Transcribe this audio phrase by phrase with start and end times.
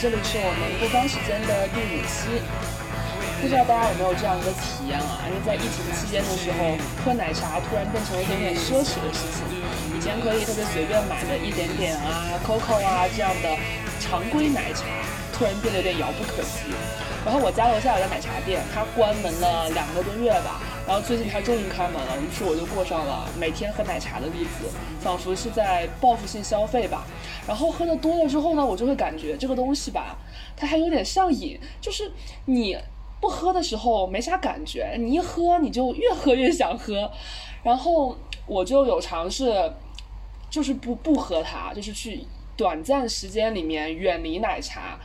[0.00, 2.38] 这里是我们不方时间的第五期。
[3.42, 5.26] 不知道大家有没有这样一个体验啊？
[5.26, 9.42] 因为在疫情期间的时候，喝奶茶突然变成了一点点奢侈的事情。
[9.90, 13.50] 以前可以特别随便买的一点点啊、COCO 啊这样的
[13.98, 14.86] 常规奶茶，
[15.34, 16.70] 突然变得有点遥不可及。
[17.26, 24.70] 然后我家楼下有家奶茶店，它关门了两个多月吧，然后最近它终于开门了，于是我就过上了每天喝奶茶的日子，
[25.02, 27.02] 仿佛是在报复性消费吧。
[27.48, 30.18] 然后喝的多了之后呢，我就会感觉这个东西吧，
[30.54, 32.12] 它还有点上瘾，就是
[32.44, 32.76] 你
[33.20, 37.10] 不喝的时候没啥感觉，你一喝你就越喝越想喝。
[37.64, 38.14] 然后
[38.46, 39.72] 我就有尝试，
[40.50, 42.22] 就是不不喝它，就是去
[42.54, 45.00] 短暂时间里面远离奶茶。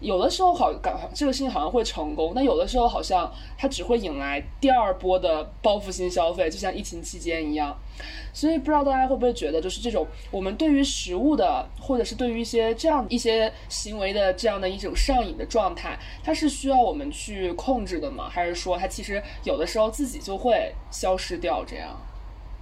[0.00, 7.76] 有的时候好感这个事情好像会成功，但有的时候好像它只会引来第二波的报复性消费，就像疫情期间一样。
[8.32, 18.28] 所以不知道大家会不会觉得，就是这种我们对于食物的，或者是对于一些这样一些行为的这样的一种上瘾的状态，它是需要我们去控制的吗？
[18.30, 21.62] 还是说它其实有的时候自己就会消失掉？
[21.66, 21.94] 这样？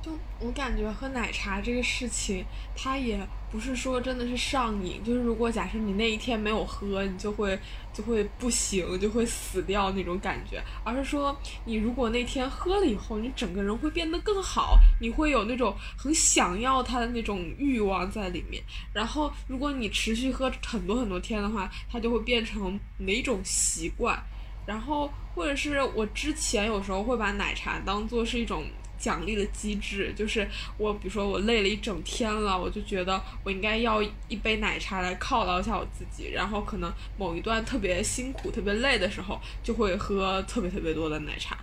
[0.01, 2.45] 就我感觉喝奶茶这个事情，
[2.77, 3.19] 它也
[3.51, 5.03] 不是说真的是上瘾。
[5.03, 7.59] 就是如果假设你那一天没有喝，你就会
[7.93, 10.63] 就会不行，就会死掉那种感觉。
[10.85, 18.63] 而是说你如果那天喝了以后，你整个人会变得更好，你会有那种很想要它的那种欲望在里面。
[18.93, 24.17] 然后如果你持续喝很多很多天的话，它就会变成哪种习惯。
[24.65, 28.65] 然后或者是我之前有时候会把奶茶当做是一种。
[28.99, 30.47] 奖励的机制就是
[30.77, 41.57] 我，比如说我累了一整天了，我就觉得我应该要一杯奶茶来犒劳一下我自己，然后可能某一段特别辛苦、特别累的时候，就会喝特别特别多的奶茶。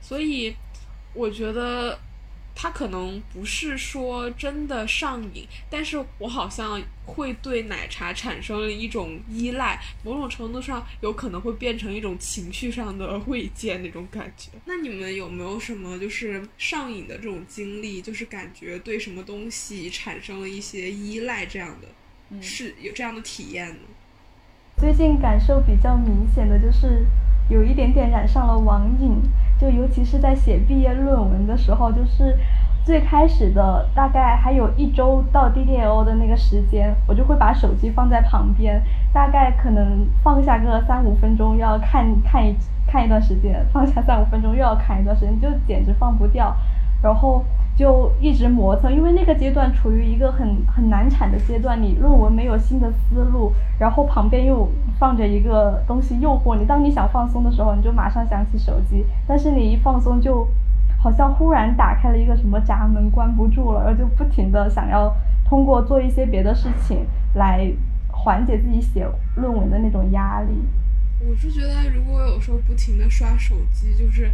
[0.00, 0.54] 所以
[1.14, 1.98] 我觉得。
[2.60, 14.50] 它可能不是说真的上瘾，但是我好像会对奶茶产生了一种依赖，某种程度上有可能会变成一种情绪上的慰藉那种感觉。
[14.64, 23.78] 那你们有没有什么就是上瘾的这种经历，就是感觉对什么东西产生了一些依赖这样的，是有这样的体验呢？
[24.78, 27.06] 最近感受比较明显的就是
[27.48, 29.20] 有一点点染上了网瘾。
[29.60, 32.38] 就尤其是在写毕业论文的时候，就是
[32.84, 38.80] 最开始的大概还有一周到 DDL 的那个时间，我就会把手机放在旁边，
[39.12, 46.54] 大概可能放下个三五分钟，要看看一看一段时间，放下三五分钟又要看一段时间，就简直放不掉，
[47.02, 47.44] 然后。
[47.78, 54.68] 就一直磨蹭，因为那个阶段处于一个很很难产的阶段，你论文没有新的思路，然后旁边又
[54.98, 60.44] 放着一个东西诱惑你，当你想放松的时候，你就马上想起手机，但是你一放松，就
[61.00, 65.14] 好像忽然打开了一个什么闸门，关不住了，然后就不停的想要
[65.48, 67.70] 通过做一些别的事情来
[68.10, 69.06] 缓解自己写
[69.36, 70.48] 论文的那种压力。
[71.20, 74.30] 我是觉得，如果有时候不停的刷手机，就是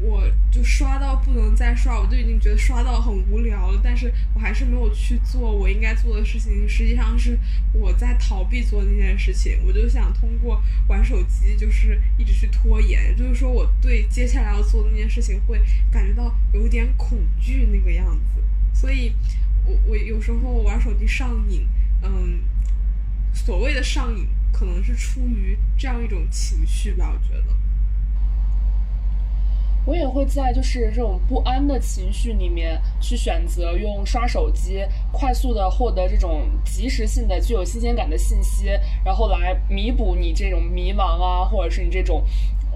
[0.00, 7.38] 我就刷到不能再刷，我就已经觉得刷到很无聊了，但是我还是没有去做我应该做的事情，实际上是
[7.72, 15.60] 我在逃避做那件事情，我就想通过玩手机，就是一直去拖延，就是说我对接下来要做的那件事情会
[15.90, 18.42] 感觉到有点恐惧那个样子，
[18.72, 19.12] 所以
[19.66, 21.66] 我我有时候玩手机上瘾，
[22.02, 22.40] 嗯，
[23.32, 24.26] 所谓的上瘾。
[24.50, 27.44] 可能是出于这样一种情绪吧，我觉得。
[29.88, 38.66] 我也会在就是这种不安的情绪里面去选择用刷手机，快速的获得这种及时性的、具有新鲜感的信息，
[39.02, 42.22] 然后来弥补你这种迷茫啊，或者是你这种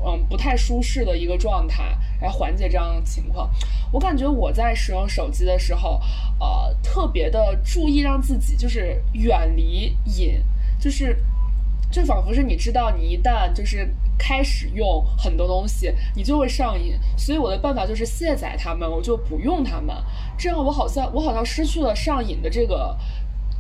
[0.02, 3.50] 嗯不太舒适的一个状态，来缓解这样的情况。
[3.92, 6.00] 我感觉我在使用手机的时候，
[6.40, 10.42] 呃，特别的注意让自己就是远离瘾，
[10.80, 11.22] 就是。
[11.90, 16.98] 就仿佛是你知道，你一旦就是开始用很多东西，你就会上瘾。
[17.16, 19.94] 所以我的办法就是卸载它们，我就不用它们。
[20.38, 22.97] 这样我好像我好像失去了上瘾的这个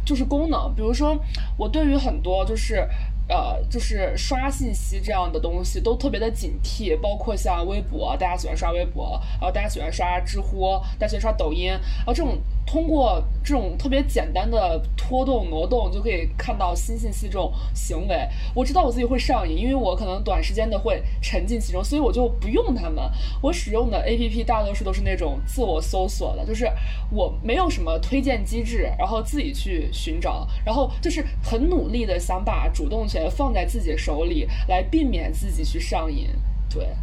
[0.04, 0.74] 就是功能。
[0.74, 1.16] 比如说，
[1.56, 2.88] 我对于很多就是。
[3.28, 12.36] 呃，就是刷信息这样的东西都特别的警惕，包括像微博，大家喜欢刷微博，然后大家喜欢刷知乎，大家喜欢刷抖音，然后这种
[12.66, 23.02] 通过这种特别简单的拖动挪动就可以看到新信息这种行为，我知道我自己会上瘾，因为我可能短时间的会沉浸其中，所以我就不用它们。
[23.40, 26.68] 我使用的 A P P 大多数都是那种自我搜索的，就是
[27.10, 33.06] 我没有什么推荐机制，然后自己去寻找，然后就是很努力的想把主动。
[33.12, 36.30] 权放在自己手里，来避免自己去上瘾。
[36.70, 36.96] 对，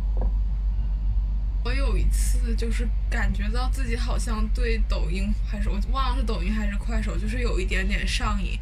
[1.64, 8.58] 我有一次就是感觉到自己好像对抖音还是我忘了是抖音还是快手，就是有一点点上瘾。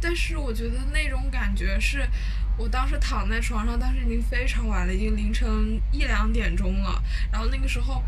[0.00, 2.08] 但是我觉得那种感觉是，
[2.56, 7.02] 我当时躺在床上，当时已经非常晚了，已经凌晨一两点钟了。
[7.32, 8.02] 然后那个时候，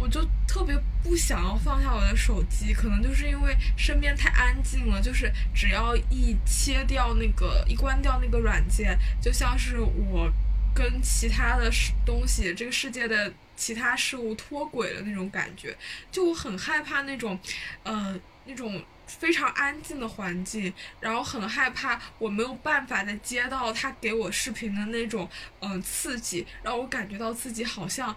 [0.00, 10.32] 我就特别不想要放下我的手机，可能就是因为身边太安静了，就是只要一切掉那个，一关掉那个软件，就像是我
[10.74, 11.70] 跟其他的
[12.06, 15.76] 东西，这个世界的其他事物脱轨了那种感觉。
[16.10, 17.38] 就我很害怕那种，
[17.82, 18.82] 呃，那种。
[19.18, 28.14] 非常安静的环境，然后很害怕我没有办法再接到他给我视频的那种嗯刺激，让我感觉到自己好像，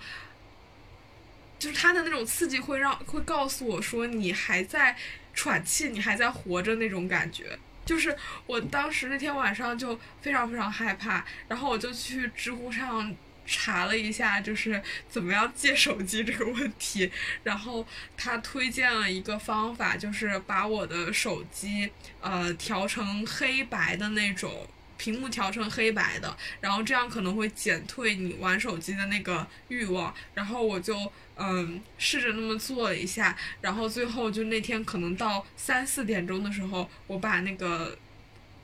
[1.63, 4.93] 就是他的那种刺激会让会告诉我说你还在
[5.33, 7.57] 喘气，你还在活着那种感觉。
[7.85, 8.13] 就是
[8.45, 13.15] 我当时那天晚上就非常非常害怕，然后我就去知乎上。
[13.45, 17.11] 查了一下，就是怎么样借手机这个问题，
[17.43, 17.85] 然后
[18.15, 24.65] 他推荐了一个方法，就是把我的手机呃调成黑白的那种
[25.03, 30.13] 屏幕，调成黑白的，然后这样可能会减退你玩手机的那个欲望。
[30.33, 30.95] 然后我就
[31.35, 37.97] 嗯试着那么做了一下，然后最后就那天可能到三四点钟的时候，我把那个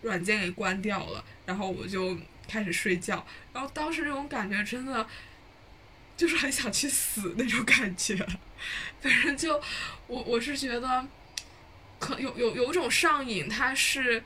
[0.04, 2.18] 软件给关掉了，然后我就。
[2.52, 5.06] 开始睡觉，然后当时那种感觉真的，
[6.18, 8.16] 就是很想去死那种感觉。
[9.00, 9.62] 反正就
[10.08, 11.08] 我我是觉得，
[12.00, 14.24] 可有有有种上瘾，它是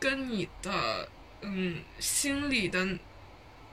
[0.00, 1.06] 跟你的
[1.42, 2.86] 嗯心里的，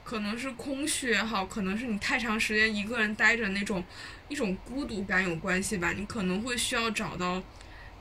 [0.03, 3.83] 可能是空虚也好，可能是你太长时间一个人待着那种
[4.29, 5.91] 一种孤独感有关系吧。
[5.93, 7.41] 你可能会需要找到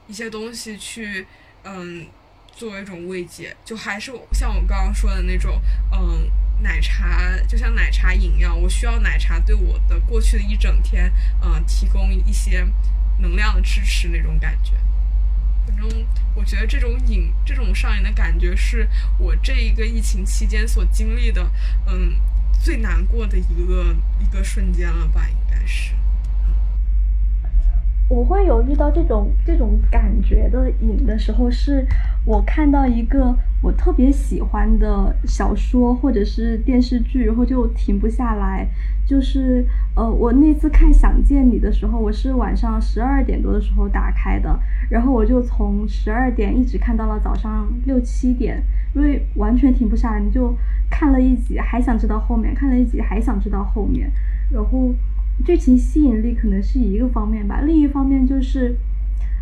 [0.06, 1.26] 一些东西去
[1.64, 2.06] 嗯。
[2.55, 5.59] 作为一种慰藉，就还是像我刚刚说的那种，
[5.91, 6.31] 嗯，
[6.62, 11.11] 奶茶就像奶茶饮一样，我需要奶茶对我的过去的一整天，
[11.43, 12.62] 嗯，提供一些
[13.20, 14.73] 能量的支持那种感觉。
[15.67, 15.87] 反正
[16.35, 18.88] 我觉得这种瘾，这种上瘾的感觉，是
[19.19, 21.43] 我这一个疫情期间所经历的，
[21.87, 22.12] 嗯，
[22.61, 25.94] 最难过的一个一个瞬间了吧，应该是。
[28.09, 31.87] 我会有遇到这种这种感觉的瘾的时候，是
[32.26, 38.69] 我看到一个我特别喜欢的小说或者是电视剧，然后就停不下来。
[39.06, 39.64] 就是
[39.94, 44.58] 呃，我那次看《想见你》的时候，我是晚上十二点多的时候打开的，
[44.90, 48.62] 然后我就从十二点一直看到了早上六七点，
[48.94, 50.56] 因为完全停不下来，你就
[50.90, 54.10] 看了一集，还想知道后面；看了一集，还想知道后面，
[54.50, 54.94] 然后。
[55.46, 58.76] 剧情吸引力可能是一个方面吧，另一方面就是，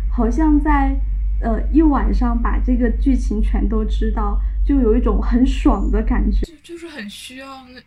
[0.09, 0.95] 好像在
[1.41, 6.39] 呃一晚上把这个剧情全都知道，就有一种很爽的感觉。
[6.45, 7.81] 就就是很需要那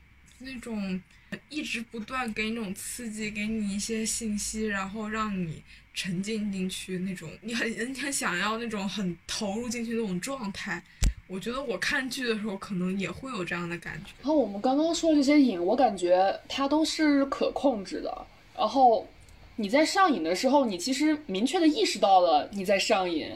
[0.47, 1.00] 那种
[1.49, 10.83] 一直不断给你那种刺激，给你一些信息，然后让你沉浸进去那种，你很你很想要那种很投入进去那种状态。
[11.27, 14.11] 我觉得我看剧的时候可能也会有这样的感觉。
[14.21, 18.27] 然后我们刚刚说的这些瘾，我感觉它都是可控制的。
[18.57, 19.09] 然后
[19.57, 23.31] 你在上瘾的时候，你其实明确的意识到了你在上瘾，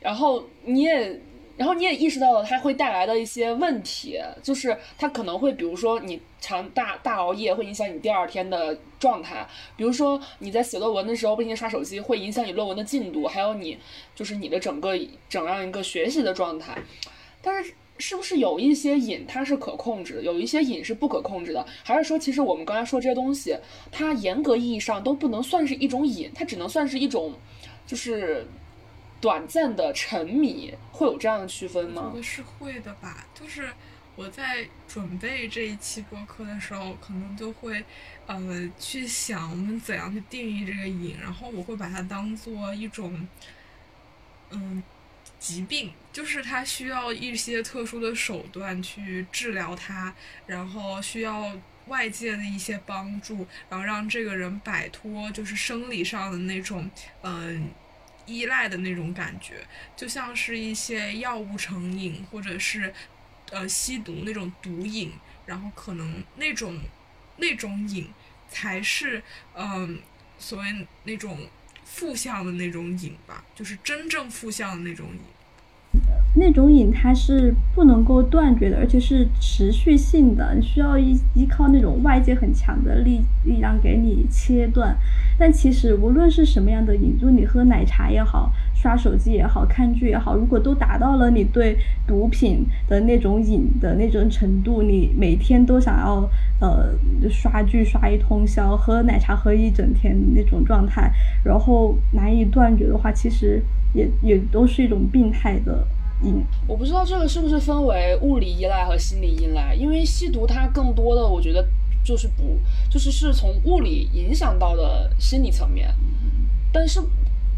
[0.00, 1.20] 然后你也。
[1.58, 9.44] 然后你也意识到了它会带来的一些问题，就是它可能会，比如说你长大大熬夜会影响你第二天的状态，
[9.76, 13.76] 比如说你在写论文的时候不停刷手机会影响你论文的进度，还有你
[14.14, 14.96] 就是你的整个
[15.28, 16.78] 整样一个学习的状态。
[17.42, 21.66] 但是是不是有一些瘾它是可控制的，有一些瘾是不可控制的？
[21.82, 23.56] 还是说其实我们刚才说这些东西，
[23.90, 27.34] 它严格意义上都不能算是一种瘾，它只能算是一种
[27.84, 28.46] 就是。
[29.20, 32.02] 短暂的沉迷会有这样的区分吗？
[32.04, 33.26] 我觉得是会的吧。
[33.34, 33.68] 就是
[34.14, 37.84] 我在准备这一期播客的时候，可能就会
[38.26, 43.26] 呃去想我们怎样去定义这个瘾，然后我会把它当做一种
[44.50, 44.80] 嗯
[45.40, 50.14] 疾病，就是它需要一些特殊的手段去治疗它，
[50.46, 51.52] 然后需要
[51.86, 56.88] 外界的一些帮助，然后让这个人摆脱就是生理上的那种
[57.22, 57.68] 嗯。
[58.28, 59.66] 依赖的那种感觉，
[59.96, 62.92] 就像是一些药物成瘾，或者是，
[63.50, 65.12] 呃，吸毒那种毒瘾，
[65.46, 66.78] 然后可能那种，
[67.38, 68.08] 那种瘾
[68.50, 69.22] 才是，
[69.54, 70.00] 嗯，
[70.38, 71.48] 所谓那种
[71.84, 75.20] 负向的那种瘾吧，就是真正负向的那种瘾。
[76.34, 84.96] 那种瘾它是不能够断绝的，而且是持续性的，你需要依依靠那种外界很强的力力量给你切断。
[85.38, 96.28] 但其实无论是什么样的瘾，就你喝奶茶也好，刷手机也好，看剧也好，如果都达到了你对毒品的那种瘾的那种程度，你每天都想要
[96.60, 96.92] 呃
[97.30, 101.10] 刷剧刷一通宵，喝奶茶喝一整天那种状态，
[101.42, 103.62] 然后难以断绝的话，其实
[103.94, 105.84] 也也都是一种病态的。
[106.22, 106.44] 瘾。
[106.66, 111.66] 我不知道这个是不是分为物理依赖和心理依赖，因为吸毒它更多的我觉得
[112.04, 112.58] 就是不
[112.90, 115.94] 就是是从物理影响到的心理层面，
[116.72, 117.00] 但是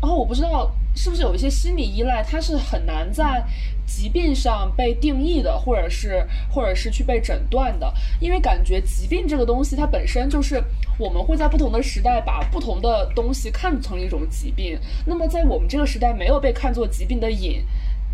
[0.00, 3.44] 然后我不知道是不是有一些心理依赖，它是很难在
[3.86, 10.62] 疾病上被定义的，或者是或者是去被诊断的，因为感觉疾病这个东西它本身就是
[10.98, 17.62] 我们会在不同的时代把不同的东西看成一种疾病，那么在我们这个时代没有被看作疾病的瘾。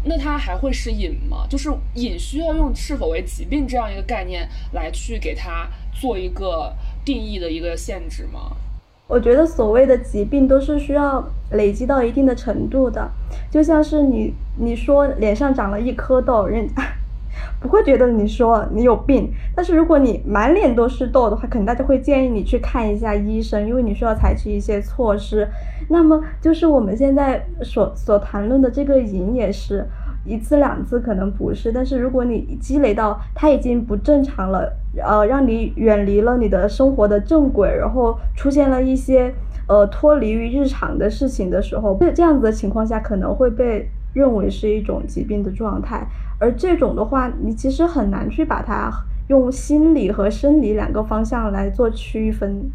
[0.04, 1.46] 那它还会是瘾吗？
[1.48, 6.72] 就是瘾需要用是否为疾病这样一个概念来去给它做一个
[7.04, 8.56] 定义的一个限制吗？
[9.08, 13.08] 我觉得所谓的疾病都是需要累积到一定的程度的，
[13.50, 16.68] 就像是你你说脸上长了一颗痘，人
[17.60, 25.48] 不会觉得你说你有病，但是如果你满脸都是痘的话，可能大家会建议你去看一下医生，因为你需要采取一些措施。
[25.88, 29.86] 那么就是我们现在所所谈论的这个瘾也是。
[30.28, 34.68] 一次两次可能不是，但是如果你积累到它已经不正常了，
[35.00, 39.32] 呃，让你远离了你的生活的正轨，然后出现了一些
[39.68, 46.04] 呃脱离于日常的事情的时候，这这样子的情况下可能会被认为是一种疾病的状态，
[46.38, 48.90] 而这种的话，你其实很难去把它
[49.28, 52.70] 用心理和生理两个方向来做区分。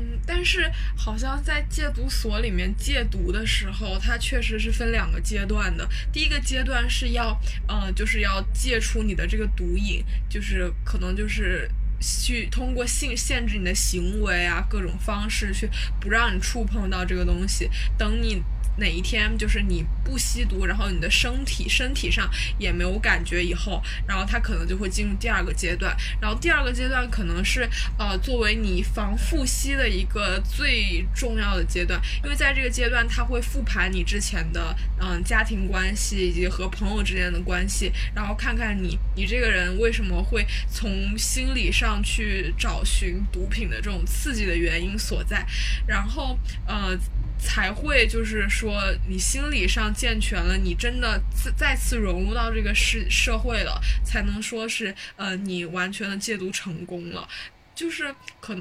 [0.00, 5.88] 嗯，但是好像在戒毒所里面戒毒的时候，它确实是分两个阶段的。
[6.12, 11.70] 第一个阶段是要，呃，就是要戒除你的这个毒瘾，就是可能就是
[12.00, 15.70] 去通过性限制你的行为啊，各种方式去
[16.00, 17.70] 不让你触碰到这个东西。
[17.96, 18.42] 等你。
[18.76, 45.46] 哪一天就是你不吸毒，然后你的身体身体上也没有感觉以后，然后他可能就会进入第二个阶段，然后第二个阶段可能是呃作为你防复吸的一个最重要的阶段，因为在这个阶段他会复盘你之前的嗯家庭关系以及和朋友之间的关系，然后看看你你这个人为什么会从心理上去找寻毒品的这种刺激的原因所在，
[45.86, 46.98] 然后呃。
[47.44, 57.28] 才会就是说，你心理上健全了，你真的再再次融入到这个社社会了，才能说是呃，你完全的戒毒成功了。
[57.74, 58.56] 就是可，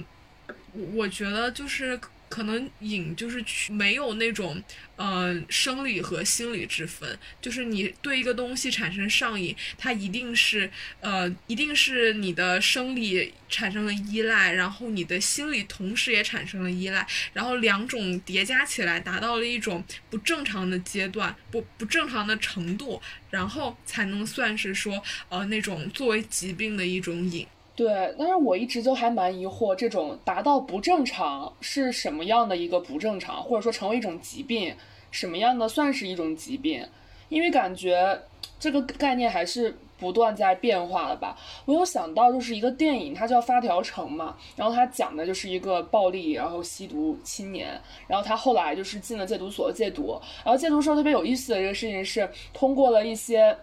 [0.93, 1.99] 我觉得就是。
[2.31, 4.63] 可能瘾就是没有那种，
[4.95, 10.71] 呃，生理和心理之分，就是你对一个东西产生上瘾，它一定是，
[11.01, 27.45] 呃，一定是你的生理产生了依赖，然后你的心理同时也产生了依赖，然后两种叠加起来达到了一种不正常的阶段，不不正常的程度，然后才能算是说，呃，那种作为疾病的一种瘾。
[27.81, 34.71] 对，但是我一直就还蛮疑惑，这种达到不正常是什么样的一个不正常，或者说成为一种疾病，
[35.09, 36.85] 什么样的算是一种疾病？
[37.29, 38.21] 因为感觉
[38.59, 41.35] 这个概念还是不断在变化的吧。
[41.65, 53.57] 我有想到就是一个电影，它叫《发条城》嘛，然后它讲的就是一个暴力然后吸毒青年，然后他后来就是进了戒毒所戒毒，然后戒毒时候特别有意思的一个事情是，通过了一些，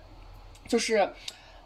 [0.66, 1.08] 就是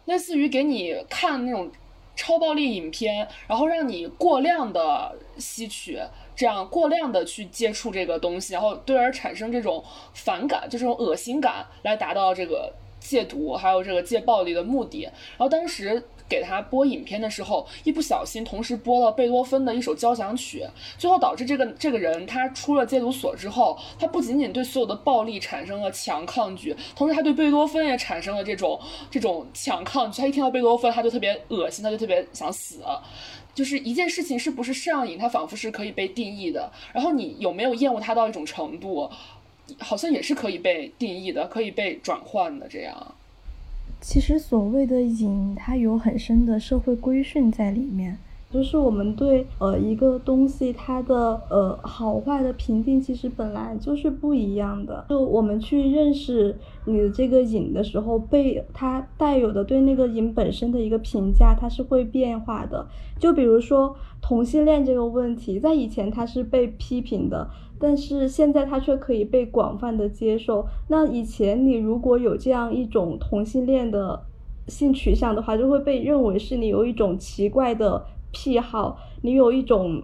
[0.05, 1.67] 类似于给你看那种。
[2.15, 5.99] 超暴力影片，然后让你过量的吸取，
[6.35, 15.03] 这样过量的去接触这个东西，然后对而产生这种反感，就这种恶心感，来达到这个戒毒还有这个戒暴力的目的。
[15.03, 16.03] 然后当时。
[16.27, 20.65] 给他播影片的时候，一不小心同时播了贝多芬的一首交响曲，
[20.97, 28.79] 最后导致这个这个人他出了戒毒所之后，他不仅仅对所有的暴力产生了强抗拒，同时他对贝多芬也产生了这种
[29.11, 30.21] 这种强抗拒。
[30.21, 32.81] 他一听到贝多芬，他就特别恶心，他就特别想死。
[33.53, 36.71] 就是一件事情是不是上瘾，它仿佛是可以被定义的。
[36.91, 39.07] 然后你有没有厌恶它到一种程度，
[39.77, 43.13] 好像也是可以被定义的，可以被转换的这样。
[44.03, 48.17] 其实所谓的瘾，它有很深的社会规训在里面，
[48.51, 55.05] 就是我们对呃一个东西它的呃好坏的评定，其实本来就是不一样的。
[55.07, 62.85] 就我们去认识你的这个瘾的时候，被它带有的对那个瘾本身的一个评价，它是会变化的。
[63.17, 67.49] 就比如说同性恋这个问题，在以前它是被批评的。
[67.83, 70.65] 但是现在它却可以被广泛的接受。
[70.87, 74.21] 那以前你如果有这样一种同性恋的
[74.69, 80.01] 性取向的话，就会被认为是你有一种奇怪的癖好，你有一种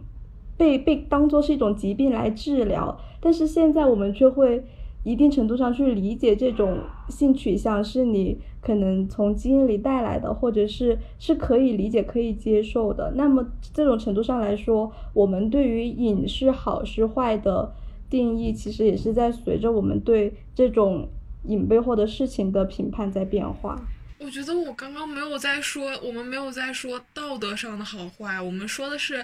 [0.57, 2.99] 被被当做是一种疾病来治疗。
[3.21, 4.61] 但是现在我们却会。
[5.03, 6.79] 一定程度上去理解这种
[7.09, 13.13] 性取向是你可能从基因里带来的，或者是是可以理解、可以接受的。
[13.15, 17.73] 那么这种程度上来说，我们对于瘾是好是坏的
[18.09, 21.07] 定义，其实也是在随着我们对这种
[21.45, 23.81] 瘾背后的事情的评判在变化。
[24.21, 29.23] 我觉得我刚刚没有在说，我们没有在说道德上的好坏，我们说的是，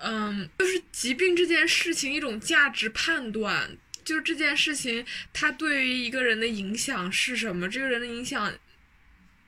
[0.00, 3.70] 嗯，就是疾病这件事情一种价值判断，
[4.04, 7.68] 就这件事情它对于一个人的影响是什么？
[7.68, 8.52] 这个人的影响，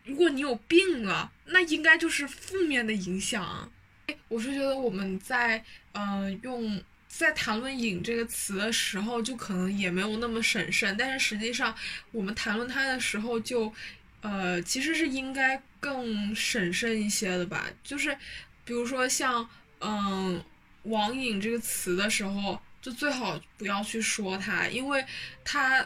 [0.05, 3.71] 如果你有病了，那应该就是负面的影响。
[4.29, 11.75] 我是觉得我们在嗯用在谈论瘾这个词的时候，就可能也没有那么审慎，但是实际上
[12.13, 13.73] 我们谈论它的时候就。
[14.23, 17.69] 呃，其实是应该更审慎一些的吧。
[17.85, 18.17] 就是，
[18.65, 19.49] 比如说像
[19.79, 20.43] 嗯
[20.85, 25.05] “网瘾”这个词的时候，就最好不要去说它，因为
[25.43, 25.85] 它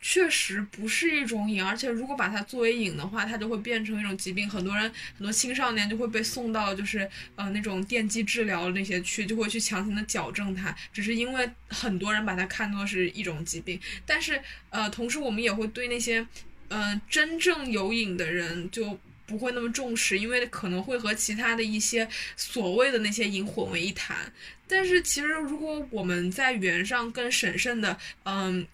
[0.00, 4.48] 确实不是一种瘾，而且如果把它作为瘾的话，它就会变成一种疾病。
[4.48, 13.78] 很多人，很多青少年就会被送到就是呃那种电击治疗那些去，就会去强行的矫正它，只是因为很多人把它看作是一种疾病。
[14.06, 16.26] 但是呃，同时我们也会对那些。
[16.74, 24.32] 嗯，真正有瘾的人就不会那么重视，因为可能会和其他的一些所谓的那些瘾混为一谈。
[24.68, 28.66] 但是其实，如果我们在语言上更审慎的，嗯，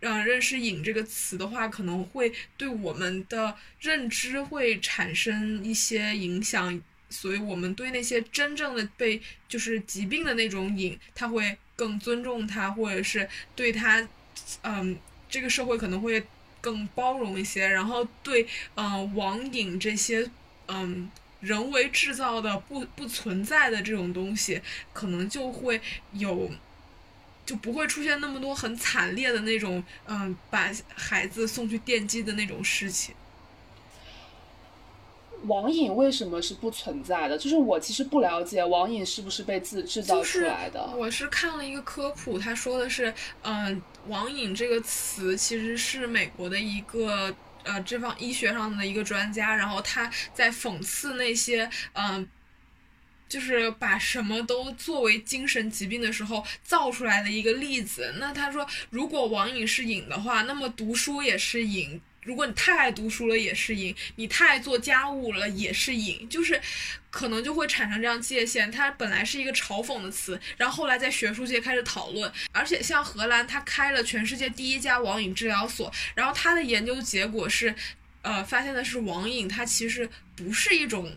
[0.00, 6.80] 嗯，认识“瘾”这个词的话，可能会对我们的认知会产生一些影响。
[7.10, 14.08] 所以，我们对那些真正的被就是疾病的那种瘾，他会更尊重他，或者是对他，
[14.62, 14.96] 嗯，
[15.28, 16.24] 这个社会可能会。
[16.62, 20.26] 更包容一些，然后对，嗯，网瘾这些，
[20.68, 24.62] 嗯，人为制造的不不存在的这种东西，
[24.94, 25.78] 可能就会
[26.12, 26.50] 有，
[27.44, 33.14] 就不会出现那么多很惨烈的那种，嗯，把孩子送去电击的那种事情。
[35.46, 37.36] 网瘾为什么是不存在的？
[37.36, 40.94] 就是我其实不了解网瘾是不是被自制造出来的。
[40.96, 52.28] 我是看了一个科普，他说的是，嗯，网瘾这个词其实是美国的一个呃这方医学上的一个专家，然后他在讽刺那些嗯，
[53.28, 58.14] 就是把什么都作为精神疾病的时候造出来的一个例子。
[58.18, 62.00] 那他说，如果网瘾是瘾的话，那么读书也是瘾。
[62.24, 66.60] 如果你太爱读书了也是瘾，你太爱做家务了也是瘾，就是
[67.10, 68.70] 可能就会产生这样界限。
[68.70, 72.32] 它本来是一个嘲讽的词，然后后来在学术界开始讨论。
[72.52, 77.74] 而且像荷兰，它开了全世界第一家网瘾治疗所，然后它的研究结果是，
[78.22, 81.16] 呃，发现的是网瘾它其实不是一种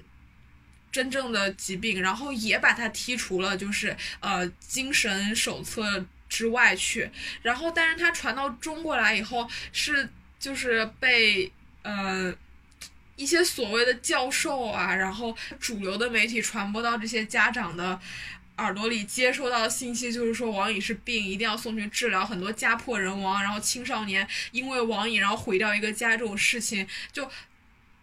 [0.92, 7.12] 真正的疾病，然后也把它剔除了，就是呃精神手册之外去。
[7.44, 10.10] 然后，但是它传到中国来以后是。
[10.40, 11.52] 就是被
[11.84, 12.34] 呃
[13.16, 18.00] 一些所谓的教授啊，然后主流的媒体传播到这些家长的
[18.58, 27.30] 耳朵里，接收到的信息就是说网瘾是病，一定要送去治疗，很多家破人亡，然后青少年因为网瘾然后毁掉一个家这种事情，就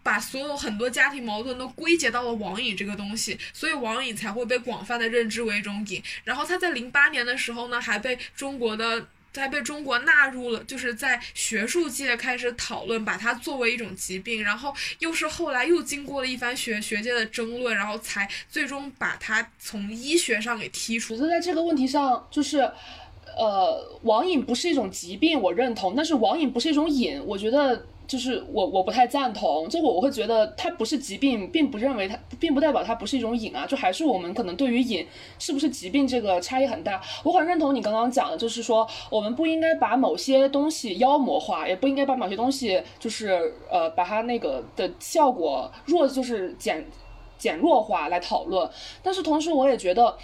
[0.01, 6.03] 把所有很多家庭矛盾都归结到了网瘾这个东西，所以网瘾才会被广泛的认知为一种瘾。
[6.23, 9.07] 然后他在零八年的时候呢，还被中国的。
[9.33, 21.17] 在被中国纳入了，就是在学术界开始讨论，把它作为一种疾病，然后又是后来又经过了一番学学界的争论，然后才最终把它从医学上给剔除。
[21.17, 22.59] 就在这个问题上，就是，
[23.35, 27.87] 呃，网瘾不是一种疾病，我认同，但是网瘾不是一种瘾，我觉得。
[28.07, 35.07] 就是我我不太赞同，这个我会觉得它不是疾病，并不认为它，并不代表它不是一种瘾啊，就还是我们可能对于瘾
[35.39, 37.01] 是不是疾病这个差异很大。
[37.23, 46.85] 我很认同你刚刚讲的，就是说我们不应该把某些东西妖魔化，也不应该把某些东西就是呃把它那个的效果弱，就是减
[47.37, 48.69] 减弱化来讨论。
[49.01, 50.15] 但是同时我也觉得。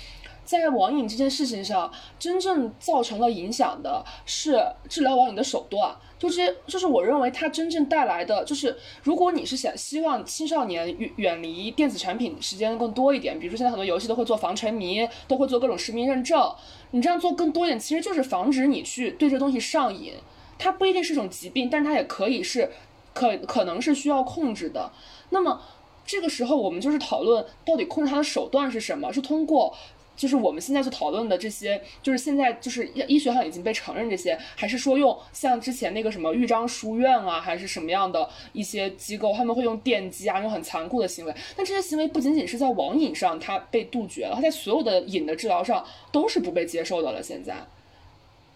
[0.57, 16.51] 在网瘾这件事情上，真正造成了影响的是治疗网瘾的手段，就是就是我认为它真正带来的就是，如果你是想希望青少年远远离电子产品时间更多一点，比如说现在很多游戏都会做防沉迷，都会做各种实名认证，
[16.91, 20.15] 你这样做更多一点，其实就是防止你去对这东西上瘾。
[20.57, 22.71] 它不一定是一种疾病，但是它也可以是
[23.13, 24.91] 可可能是需要控制的。
[25.29, 25.61] 那么
[26.05, 29.75] 这个时候我们就是讨论到底控制它的手段是什么，是通过。
[30.19, 41.33] 就是我们现在所讨论的这些，就是现在就是医学上已经被承认这些，还是说用像之前那个什么豫章书院啊，还是什么样的一些机构，他们会用电击啊，用很残酷的行为。
[41.55, 47.23] 但这些行为不仅仅是在网瘾上它被杜绝了，它在所有的瘾的治疗上都是不被接受的了。
[47.23, 47.55] 现在，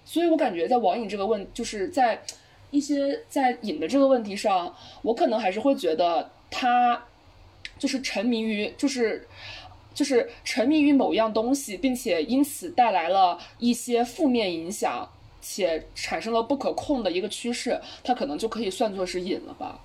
[0.04, 2.22] 所以我感觉在网瘾这个问，就是在
[2.72, 7.06] 一些在瘾的这个问题上，我可能还是会觉得他
[7.80, 9.26] 就是沉迷于就是。
[9.94, 15.08] 就是沉迷于某一样东西，并且因此带来了一些负面影响，
[15.42, 19.80] 且产生了不可控的一个趋势，它可能就可以算作是瘾了吧。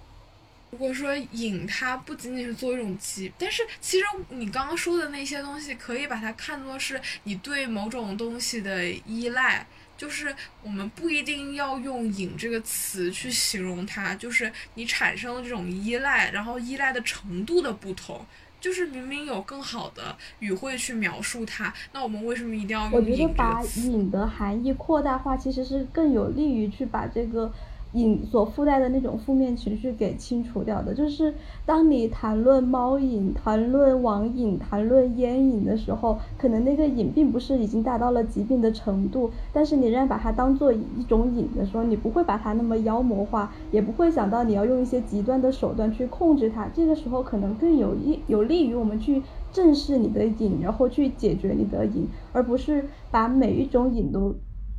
[0.70, 9.66] 如果说瘾，它不仅仅是作为一种疾，但是其实你刚刚说的那些东西，可以把它看作是你对某种东西的依赖。
[9.96, 18.24] 就是我们不一定要用“瘾”这个词去形容它，就是你产生了这种依赖，然后依赖的程度的不同。
[18.60, 27.52] 就是明明有更好的语汇去描述它，那我们为什么一定要用“”我觉得把“隐”的含义扩大化，其实是更有利于去把这个。
[27.92, 31.32] 瘾所附带的那种负面情绪给清除掉的，就是
[31.64, 46.68] 当你谈论猫瘾、谈论网瘾、谈论烟瘾的时候，可能那个瘾并不是已经达到了疾病的程度，但是你仍然把它当做一种瘾的时候，你不会把它那么妖魔化，也不会想到你要用一些极端的手段去控制它。
[46.74, 54.34] 这个时候可能更有益有利于我们去正视你的瘾，然后去解决你的瘾，而不是把每一种瘾都。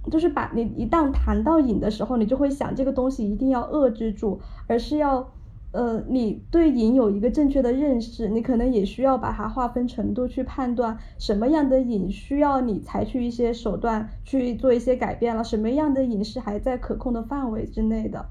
[0.09, 5.29] 就是把你一旦谈到瘾的时候，你就会想这个东西一定要遏制住，而是要，
[5.71, 18.25] 呃，你对瘾有一个正确的认识，你可能也需要把它划分程度去判断什么样的瘾需要你采取一些手段去做一些改变了，什么样的瘾是还在可控的范围之内的。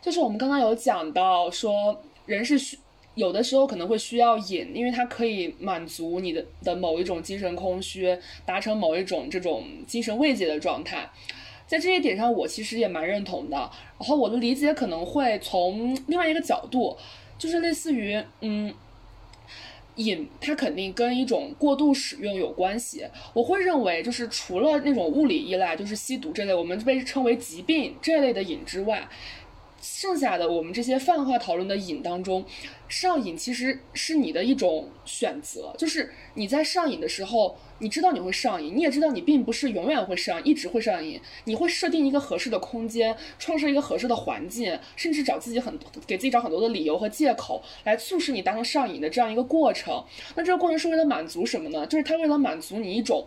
[0.00, 2.78] 就是我们刚刚有讲到说，人是需。
[3.14, 11.08] 有的时候可能会需要瘾，因为它可以满足你的的某一种精神空虚，达成某一种这种精神慰藉的状态。
[11.66, 13.56] 在这一点上，我其实也蛮认同的。
[13.56, 16.96] 然后我的理解可能会从另外一个角度，
[17.38, 18.74] 就是类似于，嗯，
[19.96, 23.06] 瘾它肯定跟一种过度使用有关系。
[23.32, 29.08] 我会认为，就是除了那种物理依赖，就是吸毒这类我们被称为疾病这类的瘾之外。
[29.84, 32.42] 剩下的我们这些泛化讨论的瘾当中，
[32.88, 50.02] 上瘾其实是你的一种选择，就是你在上瘾的时候，你知道你会上瘾，你也知道你并不是永远会上，一直会上瘾，你会设定一个合适的空间，创设一个合适的环境，甚至找自己很给自己找很多的理由和借口来促使你达成上瘾的这样一个过程。
[50.34, 51.86] 那这个过程是为了满足什么呢？
[51.86, 53.26] 就是它为了满足你一种，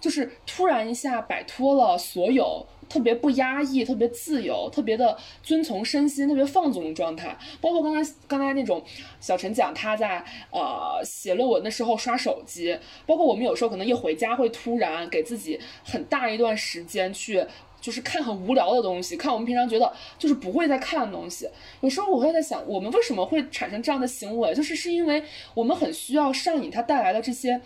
[0.00, 2.66] 就是突然一下摆脱了所有。
[2.88, 7.38] 特别不压抑，特别自由，特别的遵从身心，特别放纵的状态。
[7.60, 8.82] 包括刚才刚才那种
[9.20, 10.18] 小陈讲他在
[10.50, 17.46] 呃写论文的时候刷手机，包括我们有时候可能一回家会突然给自己很大一段时间去
[17.80, 21.48] 就是看很无聊的东西，看我们平常觉得就是不会再看的东西。
[21.82, 24.52] 有时候我会在想，我们为什么会产生这样的行为？
[24.52, 25.22] 就是是因为
[25.54, 27.60] 我们很需要上瘾，它带来的这些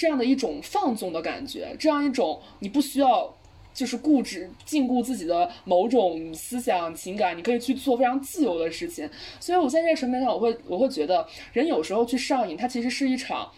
[0.00, 3.36] 这样的一种放纵的感觉，这样一种你不需要。
[3.72, 9.08] 就是固执、禁锢自己的某种思想、情感，你可以去做非常自由的事情。
[9.38, 13.48] 所以，我在这个层面上，我会我会觉得，人有时候去上瘾，它其实是一场，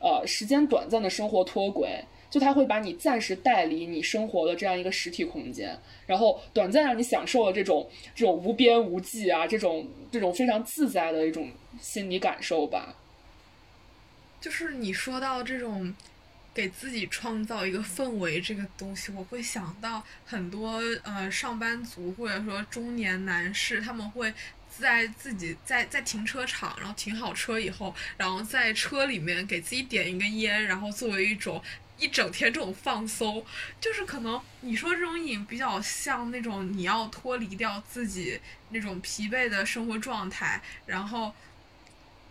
[0.00, 2.02] 呃，时间短暂的生活脱轨。
[2.30, 11.46] 就它会把你暂时带离你生活的这样一个实体空间，然后短暂让你享受了这种这种无边无际啊，这种这种非常自在的一种
[11.78, 12.96] 心理感受吧。
[14.40, 15.94] 就是你说到这种。
[16.54, 24.34] 给自己创造一个氛围，这个东西我会想到很多呃上班族或者说中年男士，他们会
[24.68, 31.62] 在自己在在停车场，然后停好车以后，然后在车里面给自己点一根烟，然后作为一种
[31.96, 33.44] 一整天这种放松，
[33.80, 41.32] 就是可能你说这种瘾比较像那种你要脱离掉自己那种疲惫的生活状态，然后。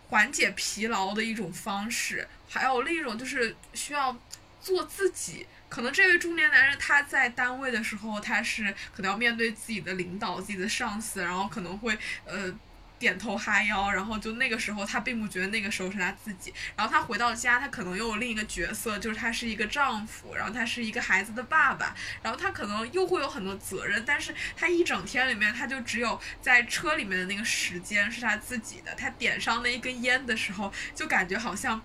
[0.10, 4.18] 缓解疲劳的一种方式，还有另一种就是需要
[4.62, 5.46] 做自己。
[5.70, 12.54] 可能这位中年男人他在单位的时候，他是可能要面对自己的领导、自己的上司，然后可能会呃。
[13.00, 16.54] 点头哈腰，然后就那个时候，他并不觉得那个时候是他自己。
[16.76, 24.04] 然后他回到家，他可能又有另一个角色，就是他是一个丈夫，然后他是一个孩子的爸爸，然后他可能又会有很多责任。
[24.06, 28.96] 但是他一整天里面，他就只有在车里面的那个时间是他自己的。
[28.96, 31.82] 他点上那一根烟的时候，就感觉好像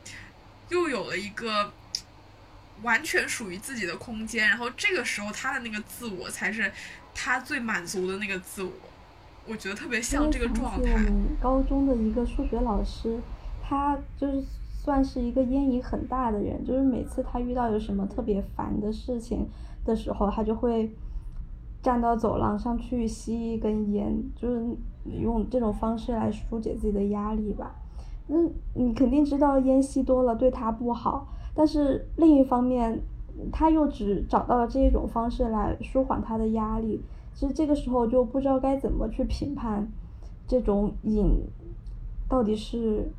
[0.70, 1.74] 又有了一个
[2.80, 4.48] 完全属于自己的空间。
[4.48, 6.72] 然后这个时候，他的那个自我才是
[7.14, 8.72] 他最满足的那个自我。
[9.48, 10.92] 我觉得特别像这个状态。
[10.92, 13.18] 我们高中的一个数学老师，
[13.62, 19.46] 他就是算是一个烟瘾很大的人，就是每次他遇到有什么特别烦的事情
[19.84, 20.90] 的时候，他就会
[21.82, 24.64] 站到走廊上去吸一根烟，就是
[25.20, 27.74] 用这种方式来疏解自己的压力吧。
[28.28, 28.36] 那
[28.74, 33.02] 你肯定知道烟吸多了对他不好，但是另一方面，
[33.52, 37.02] 他又只找到了这一种方式来舒缓他的压力。
[37.34, 39.86] 其实这个时候就不知道该怎么去评判，
[40.46, 41.44] 这种瘾
[42.28, 43.10] 到底是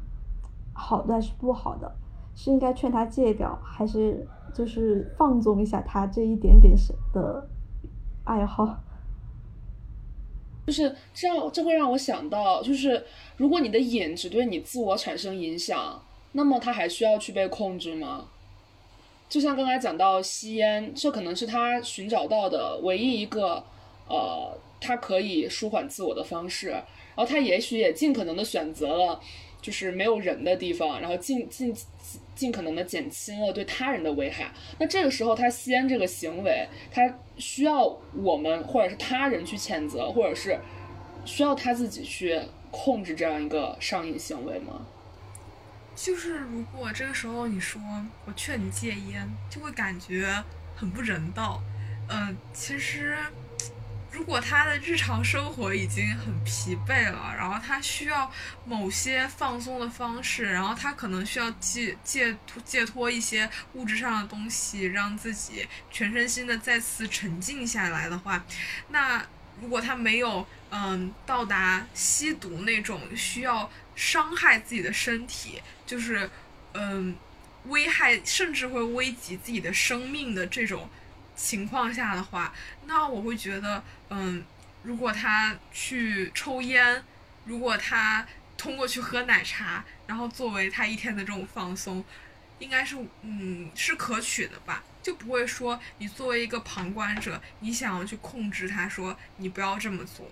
[0.73, 1.91] 好的还是不好的。
[2.35, 6.73] 是应该劝他戒掉，还是就是放纵一下他这一点点
[7.13, 7.47] 的
[8.23, 8.75] 爱好？
[10.65, 13.05] 就是这样，这会让我想到，就是
[13.37, 18.25] 如果你的瘾只对你自我产生影响，那么他还需要去被控制吗？
[19.29, 23.63] 就像刚才讲到吸烟，这可能是他寻找到的唯一一个，
[24.07, 26.69] 呃，他可以舒缓自我的方式。
[26.69, 29.21] 然后他也许也尽可能的选择了，
[29.61, 31.75] 就是没有人的地方，然后尽尽
[32.33, 34.51] 尽可能的减轻了对他人的危害。
[34.79, 37.01] 那这个时候他吸烟这个行为，他
[37.37, 37.85] 需要
[38.15, 40.57] 我们或者是他人去谴责，或者是
[41.23, 44.87] 需要他自己去控制这样一个上瘾行为吗？
[45.95, 47.79] 就是如果这个时候你说
[48.25, 50.43] 我劝你戒烟，就会感觉
[50.75, 51.61] 很不人道。
[52.09, 53.15] 嗯，其实
[54.13, 58.31] 如果他的日常生活已经很疲惫了，然后他需要
[58.63, 68.45] 某些放松的方式，然后他可能需要借借脱戒脱一些物质上的东西，让自己全身心的再次沉静下来的话，
[68.89, 69.25] 那
[69.59, 75.61] 如果他没有嗯到达吸毒那种需要伤害自己的身体。
[75.85, 76.29] 就是，
[76.73, 77.15] 嗯，
[77.65, 80.89] 危害甚至会危及自己的生命的这种
[81.43, 82.53] 情况下的话，
[82.85, 84.41] 那我会觉得，嗯，
[84.81, 87.03] 如果他去抽烟，
[87.43, 88.25] 如果他
[88.57, 92.01] 通过去喝奶茶，然后作为他一天的这种放松，
[92.59, 94.81] 应该是，嗯，是可取的吧？
[95.01, 100.25] 就不会说你作为一个旁观者，你想要去控制他，说你不要这么做。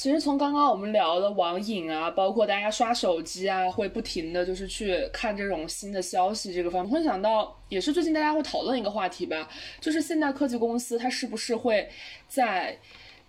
[0.00, 9.46] 其实从刚刚我们聊的网瘾啊，包括大家刷手机啊，会不停的就是去看这种新的消息这个方面，会想到也是最近大家会讨论一个话题吧，
[9.78, 11.86] 就是现代科技公司它是不是会
[12.26, 12.78] 在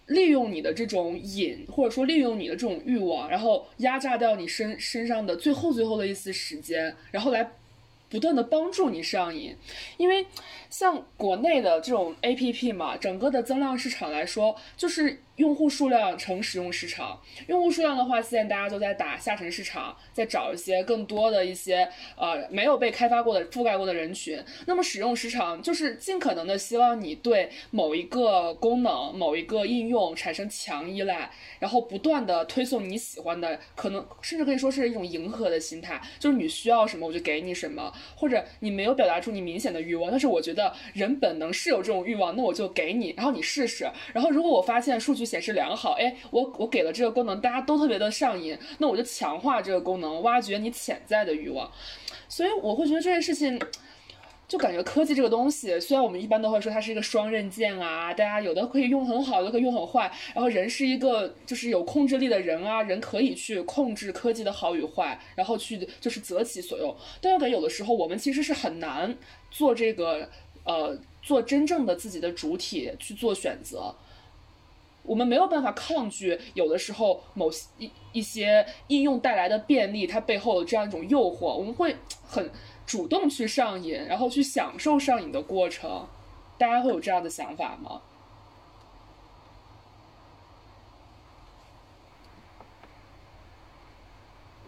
[0.06, 7.52] 利用你的这种瘾，或者说利用你的这种欲望，然后压榨掉你身身上的最后最后的一丝时间，然后来
[8.08, 9.54] 不断的帮助你上瘾，
[9.98, 10.26] 因为
[10.70, 15.22] 像国内的这种 A P P 嘛，整个的增量市场来说，就是。
[15.42, 24.40] 用户数量乘使用时长，用户数量的话，现在大家都在打下沉市场，在找一些更多的一些呃没有被开发过的覆盖过的人群。
[24.68, 45.31] 那么使用时长就是尽可能的希望你对某一个功能、某一个应用产生强依赖，然后不断的推送你喜欢的，可能甚至可以说是一种迎合的心态，就是你需要什么我就给你什么，或者你没有表达出你明显的欲望，但是我觉得人本能是有这种欲望，那我就给你，然后你试试，然后如果我发现数据。
[45.32, 51.72] 显示良好，哎，我我给了这个功能，大家都特别的上瘾，那我就强化这个功能，挖掘你潜在的欲望。
[52.28, 53.58] 所以我会觉得这件事情，
[54.46, 60.12] 就感觉科技这个东西，虽然我们一般都会说它是一个双刃剑啊，大家有的可以用很好，有的可以用很坏。
[60.36, 66.94] 然后人是一个就是有控制力的人啊，人可以去控制科技的好与坏，然后去就是择其所用。
[67.22, 69.18] 但我感觉有的时候我们其实是很难
[69.50, 70.28] 做这个
[70.66, 73.96] 呃做真正的自己的主体去做选择。
[75.04, 82.52] 我们没有办法抗拒，有的时候某一一些应用带来的便利，它背后的这样一种诱惑，我们会很
[82.86, 86.08] 主动去上瘾，然后去享受上瘾的过程。
[86.58, 88.02] 大家会有这样的想法吗？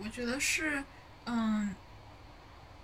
[0.04, 0.84] 我觉得是，
[1.26, 1.76] 嗯，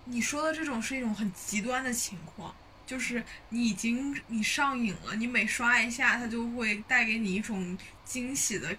[0.06, 2.56] 你说的这种是一种很极端的情况。
[2.89, 8.75] 就是你已经你上瘾了，你每刷一下，它就会带给你一种惊喜的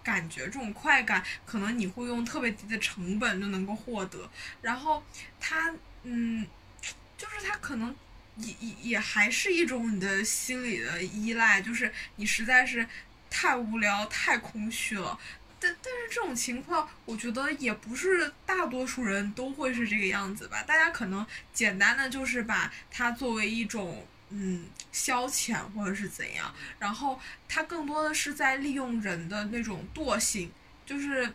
[0.00, 4.30] 感觉，这种快感可能你会用特别低的成本就能够获得。
[4.62, 5.02] 然后
[5.40, 6.46] 它，嗯，
[7.16, 7.92] 就是它可能
[8.36, 12.86] 也也也还是一种你的心理的依赖，就是你实在是
[13.28, 15.18] 太无聊、太空虚了。
[15.60, 20.62] 但但是这种情况，我觉得也不是大多数人都会是这个样子吧。
[20.62, 30.50] 大家可能简单的就是把它作为一种嗯消遣或者是怎样，然后它更多的是在利用人的那种惰性，
[30.86, 31.32] 就是。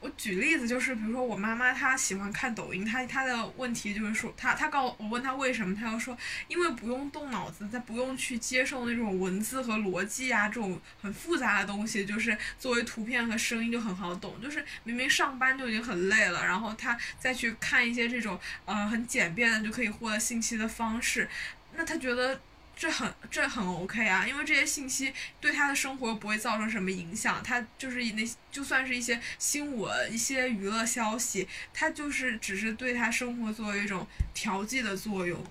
[0.00, 21.28] 我举例子就是，比如说我妈妈她喜欢看抖音，她她的问题就是说，她她告我问她为什么，她要说因为不用动脑子，她不用去接受那种文字和逻辑啊这种很复杂的东西，就是作为图片和声音就很好懂，就是明明上班就已经很累了，然后她再去看一些这种呃很简便的就可以获得信息的方式，
[21.74, 22.40] 那她觉得。
[22.78, 35.42] 这很这很 OK 啊，因为这些信息对他的生活不会造成什么影响，他就是那就算是一些新闻、一些娱乐消息，他就是只是对他生活作为一种调剂的作用，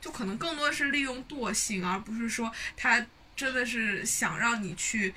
[0.00, 5.14] 就可能更多的是利用惰性，而不是说他真的是想让你去，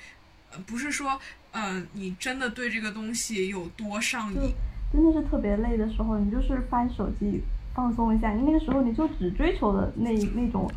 [0.52, 4.52] 呃，不是说呃你真的对这个东西有多上瘾。
[4.92, 7.42] 真的是特别累的时候，你就是翻手机
[7.74, 8.30] 放松一下。
[8.30, 10.70] 你那个时候你就只追求的那那种，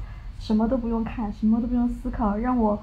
[0.44, 2.78] 什么都不用看，什么都不用思考，让我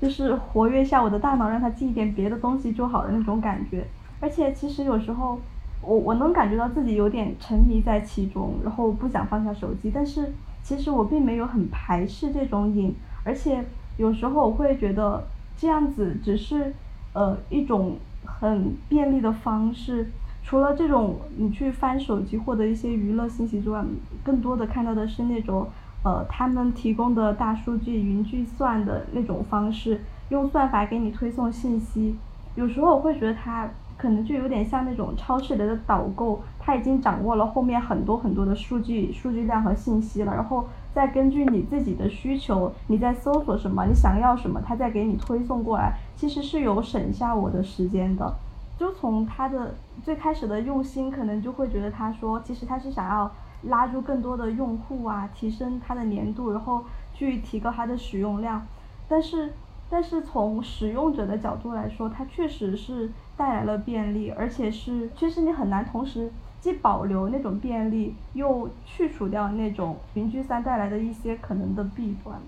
[0.00, 3.84] 就是活跃一下我的大脑，让它记一点别的东西就好的那种感觉。
[4.20, 5.38] 而且其实有时候，
[5.82, 9.90] 我我能感觉到自己有点沉迷在其中，然后不想放下手机。
[9.94, 13.62] 但是其实我并没有很排斥这种瘾，而且
[13.98, 15.26] 有时候我会觉得
[15.58, 16.72] 这样子只是
[17.12, 20.10] 呃一种很便利的方式。
[20.42, 23.84] 除了这种你去翻手机获得一些娱乐信息之外，
[24.22, 25.66] 更多的看到的是那种
[26.04, 32.16] 呃他们提供的大数据云计算的那种方式，用算法给你推送信息。
[32.54, 33.68] 有时候我会觉得它。
[33.96, 48.34] 可能就有点像那种超市里的导购，他已经掌握了后面很多很多的数据、数据量和信息了，然后再根据你自己的需求，你在搜索什么，你想要什么，他再给你推送过来，其实是有省下我的时间的。
[48.76, 53.30] 就从他的最开始的用心，可能就会觉得他说，其实他是想要
[53.66, 58.66] 拉住更多的用户啊，提升它的粘度，然后去提高它的使用量。
[59.08, 59.52] 但是，
[59.90, 63.10] 但是从使用者的角度来说，它确实是。
[63.36, 72.40] 带来了便利，而且是，其实你很难同时既保留那种便利，又去除掉那种云居三带来的一些可能的弊端。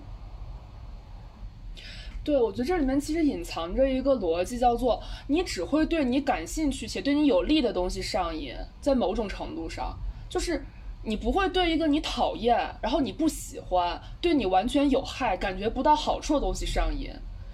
[2.23, 9.93] 对，我觉得这里面其实隐藏着一个逻辑，叫做你只会对你感兴趣且对你有利的东西上瘾，在某种程度上，
[10.29, 10.63] 就是
[11.07, 17.09] 你不会对一个你讨厌，然后你不喜欢，对你完全有害、感觉不到好处的东西上瘾。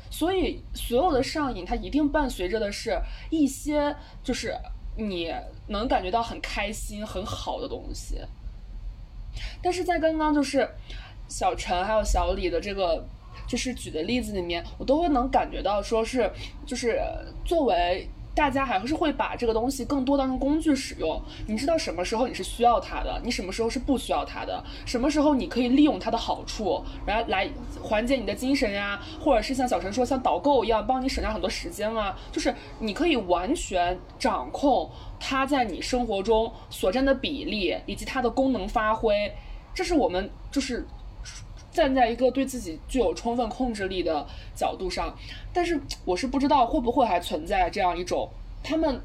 [0.09, 4.57] 所以，所有的上瘾，它一定伴随着的是一些，就是
[4.97, 5.31] 你
[5.67, 8.19] 能感觉到很开心、很好的东西。
[9.61, 10.67] 但是在刚刚就是
[11.27, 13.07] 小陈还有小李的这个
[13.47, 16.27] 就是举的例子里面，我都会能感觉到，说是
[16.65, 16.99] 就是
[17.45, 18.09] 作为。
[18.35, 21.21] 大家还是会把这个东西更多当成工具使用。
[21.47, 27.47] 你知道什么时候你是需要它的，你什么时候是不需要它的，什么时候你可以利用它的好处，然后来
[27.81, 32.17] 缓解你的精神呀，或者是像小陈说，像导购一样帮你省下很多时间啊。
[32.31, 39.31] 就是你可以完全掌控它在你生活中所占的比例以及它的功能发挥。
[39.73, 40.85] 这是我们就是。
[41.73, 45.13] 站在一个对自己具有充分控制力的角度上，
[45.51, 48.29] 但是我是不知道会不会还存在这样一种，
[48.63, 49.01] 他们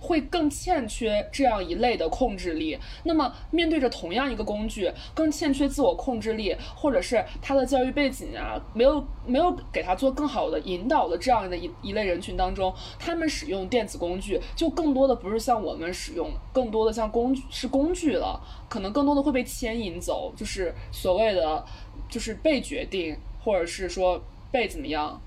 [0.00, 2.76] 会更欠缺这样一类的控制力。
[3.04, 21.64] 那么面对着同样一个工具，更欠缺自我控制力，或者是他的教育背景啊，没有没有给他做更好的引导的这样的一一类人群当中，他们使用电子工具就更多的不是像我们使用，更多的像工具是工具了，可能更多的会被牵引走，就是所谓的。
[22.08, 25.22] 就是被决定，或者是说被怎么样，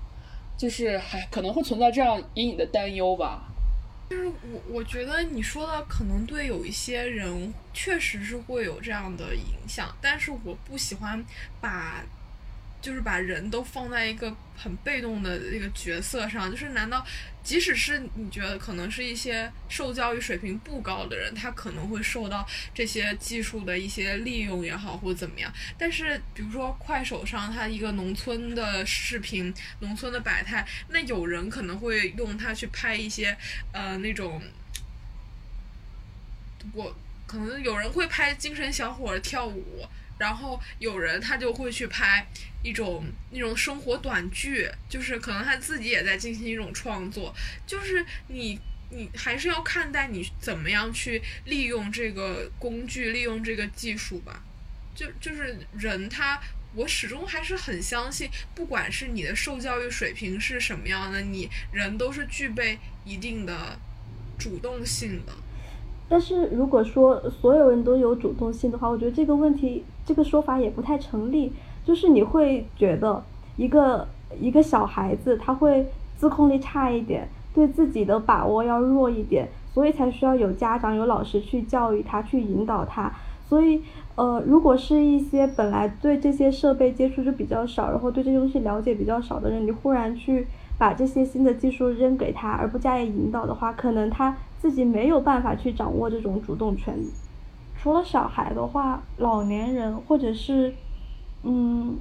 [0.54, 3.53] 就是还可能会存在这样隐隐的担忧吧。
[4.10, 11.24] 就是我我觉得你说的可能对有一些人确实是会有这样的影响，但是我不喜欢
[11.60, 12.04] 把。
[12.84, 17.02] 就是把人都放在一个很被动的那个角色上，就是难道
[17.42, 25.50] 即使是你觉得可能是一些受教育水平不高的人，他可能会受到这些技术的一些利用也好，或者怎么样？
[25.78, 33.34] 但是比如说快手上它一个农村的视频，农村的百态，那有人可能会用它去拍一些
[33.72, 34.42] 呃那种，
[36.74, 36.94] 我
[37.26, 39.88] 可能有人会拍精神小伙跳舞。
[40.18, 42.26] 然后有人他就会去拍
[42.62, 47.34] 一种那种生活短剧，就是可能他自己也在进行一种创作。
[47.66, 48.58] 就是你
[48.90, 54.42] 你还是要看待你怎么样去利用这个工具，利用这个技术吧。
[54.94, 56.40] 就就是人他，
[56.74, 63.76] 我始终还是很相信，不管是你的受教育水平是什么样的，你人都是具备一定的
[64.38, 65.34] 主动性的。
[66.08, 71.52] 但是如果说所有人都有主动性的话，我觉得这个问题这个说法也不太成立。
[71.84, 73.22] 就是你会觉得
[73.56, 74.06] 一个
[74.40, 75.86] 一个小孩子他会
[76.16, 83.12] 自控力差一点，对自己的把握要弱一点，所以才需要有家长有老师去教育他，去引导他。
[83.46, 83.82] 所以
[84.14, 90.46] 呃，如果是一些本来对这些设备接触就比较少，然后对这东西了解比较少的人，你忽然去
[90.78, 94.36] 把这些新的技术扔给他而不加以引导的话，可能他。
[94.64, 96.98] 自己没有办法去掌握这种主动权，
[97.78, 100.72] 除了小孩的话，老年人或者是，
[101.42, 101.98] 嗯，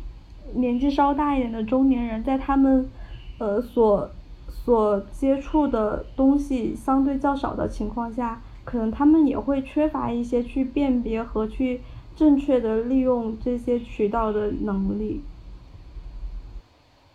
[0.53, 2.89] 年纪稍大一点的中年人，在他们，
[3.37, 4.09] 呃，所
[4.47, 11.81] 所接触的东西相对较少的情况下，可能他们也会缺乏一些去辨别和去
[12.15, 15.21] 正确的利用这些渠道的能力。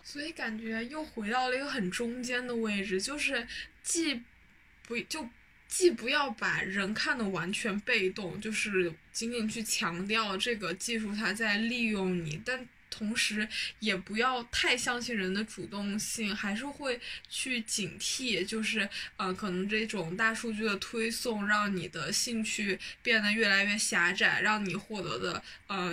[0.03, 3.47] 所以感觉又回到了一个很中间的位置，就是
[3.81, 4.21] 既
[4.87, 5.25] 不就。
[5.69, 13.47] 既不要把人看得完全被动，就是仅仅去强调这个技术它在利用你，但同时
[13.77, 16.99] 也不要太相信人的主动性，还是会
[17.29, 25.91] 去警惕，就是呃，可能这种大数据的推送让你的兴趣变得越来越狭窄，让你获得的呃，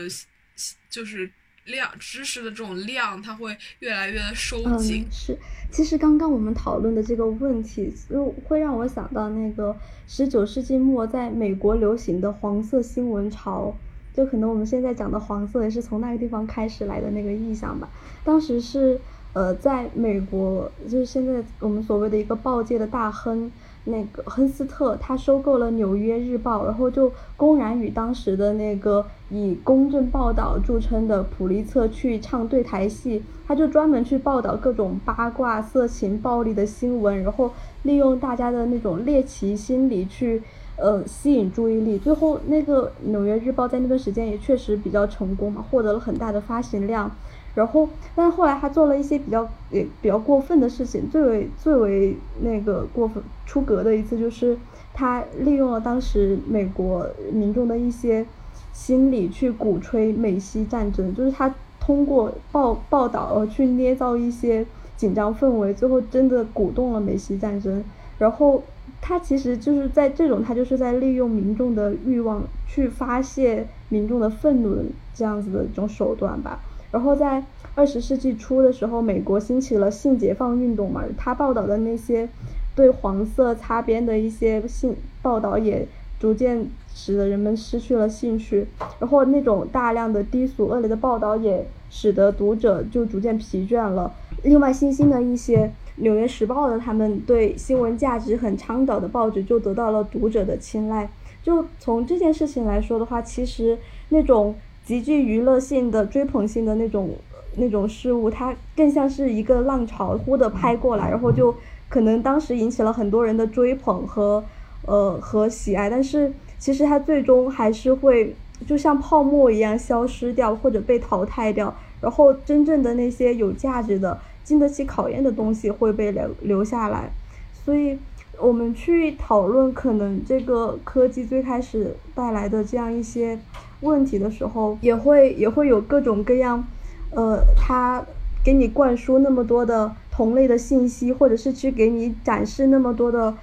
[0.89, 1.31] 就是
[1.67, 5.03] 量知识的这种量，它会越来越收紧。
[5.03, 5.39] 嗯，是。
[5.71, 13.75] 其实刚刚我们讨论的这个问题，就会让我想到那个十九世纪末在美国流行的黄色新闻潮，
[14.15, 17.89] 就可能我们现在讲的黄色也是从那个地方开始来的那个意象吧。
[18.25, 19.01] 当时是
[19.33, 23.51] 呃，在美国，就是现在我们所谓的一个报界的大亨。
[23.87, 37.51] 那个亨斯特他收购了《纽约日报》，然后就公然与当时的那个以公正报道著称的普利策去唱对台戏，他就专门去报道各种八卦、色情、暴力的新闻，然后
[37.85, 40.43] 利用大家的那种猎奇心理去
[40.77, 41.97] 呃吸引注意力。
[41.99, 47.11] 最后，那个《纽约日报》在那段时间也确实比较成功嘛，获得了很大的发行量。
[47.57, 54.57] 然后，但是后来他做了一些比较也比较过分的事情，最为最为那个过分出格的一次就是
[54.93, 58.27] 他利用了当时美国民众的一些
[58.75, 64.67] 心理去鼓吹美西战争，就是他通过报报道而去捏造一些
[64.99, 67.83] 紧张氛围，最后真的鼓动了美西战争。
[68.19, 68.63] 然后
[69.01, 74.83] 他其实就是在这种他就是在利用民众的欲望去发泄民众的愤怒的
[75.15, 76.61] 这样子的一种手段吧。
[76.97, 77.45] 然后在
[77.75, 82.27] 二十世纪初的时候，美国兴起了性解放运动嘛，他报道的那些
[82.75, 85.87] 对黄色擦边的一些性报道也
[86.19, 88.67] 逐渐使得人们失去了兴趣，
[88.99, 94.11] 然后那种大量的低俗恶劣的报道也使得读者就逐渐疲倦了。
[94.43, 95.67] 另外，新兴的一些
[95.97, 101.11] 《纽约时报》的他们对新闻价值很倡导的报纸就得到了读者的青睐。
[101.43, 103.79] 就从这件事情来说的话，其实
[104.09, 104.55] 那种。
[104.87, 107.11] 极具娱乐性的、追捧性的那种、
[107.57, 111.53] 那种事物，它更像是一个浪潮，忽的拍过来，然后就
[111.89, 114.45] 可能当时引起了很多人的追捧和
[114.87, 127.11] 呃和喜爱，但是其实它最终还是会就像泡沫一样消失掉或者被淘汰掉，然后真正的那些有价值的、经得起考验的东西会被留留下来，
[127.53, 127.99] 所以
[128.39, 133.37] 我们去讨论可能这个科技最开始带来的这样一些。
[133.81, 136.65] 问题的时候，也会也会有各种各样，
[137.11, 138.05] 呃，他
[138.45, 143.35] 给你灌输那么多的同类的信息，或者是去给你展示那么多的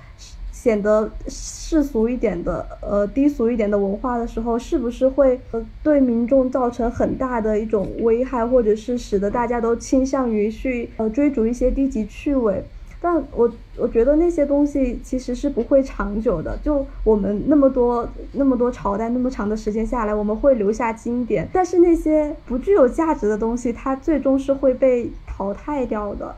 [0.51, 12.63] 显得世俗一点的，呃，低俗一点的文化的时候，是不是会呃对民众造成很大的一种危害，或者是使得大家都倾向于去呃追逐一些低级趣味？
[13.03, 16.57] 但我我觉得那些东西其实是不会长久的。
[16.63, 26.33] 就我们那么多那么多朝代那么长的时间下来，我们会留下经典，但是那些不具有价值的东西，它最终是会被淘汰掉的。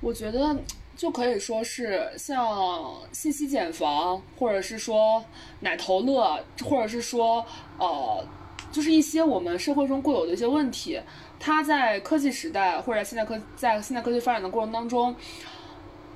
[0.00, 0.56] 我觉得
[0.96, 2.48] 就可以说是像
[3.12, 5.24] 信息茧房，或者是说
[5.60, 7.46] 奶头乐，或者是说
[7.78, 8.26] 呃，
[8.72, 11.00] 就是一些我们社会中固有的一些问题。
[11.40, 15.14] 它在科技时代或者现代科在现代科技发展的过程当中，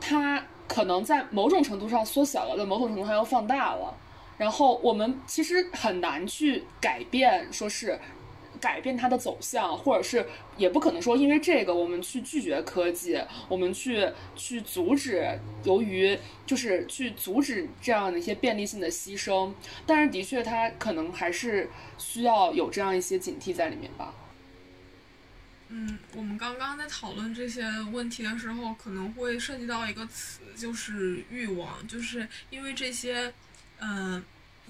[0.00, 3.94] 它可能在某种程度上缩小了，在某种程度上又放大了。
[4.38, 7.96] 然后我们其实很难去改变，说是
[8.60, 15.28] 改变它的走向，或者是也不可能说因为这个我们去拒绝科技，我们去去阻止，
[15.62, 19.52] 由于就是去阻止这样的一些便利性的牺牲。
[19.86, 24.12] 但是的确，它可能还是需要有这样一些警惕在里面吧。
[25.74, 31.88] 嗯，我们刚刚在讨论这些问题的时候，可能会涉及到一个词，就是欲望。
[31.88, 33.32] 就是因为这些，
[33.80, 34.22] 嗯，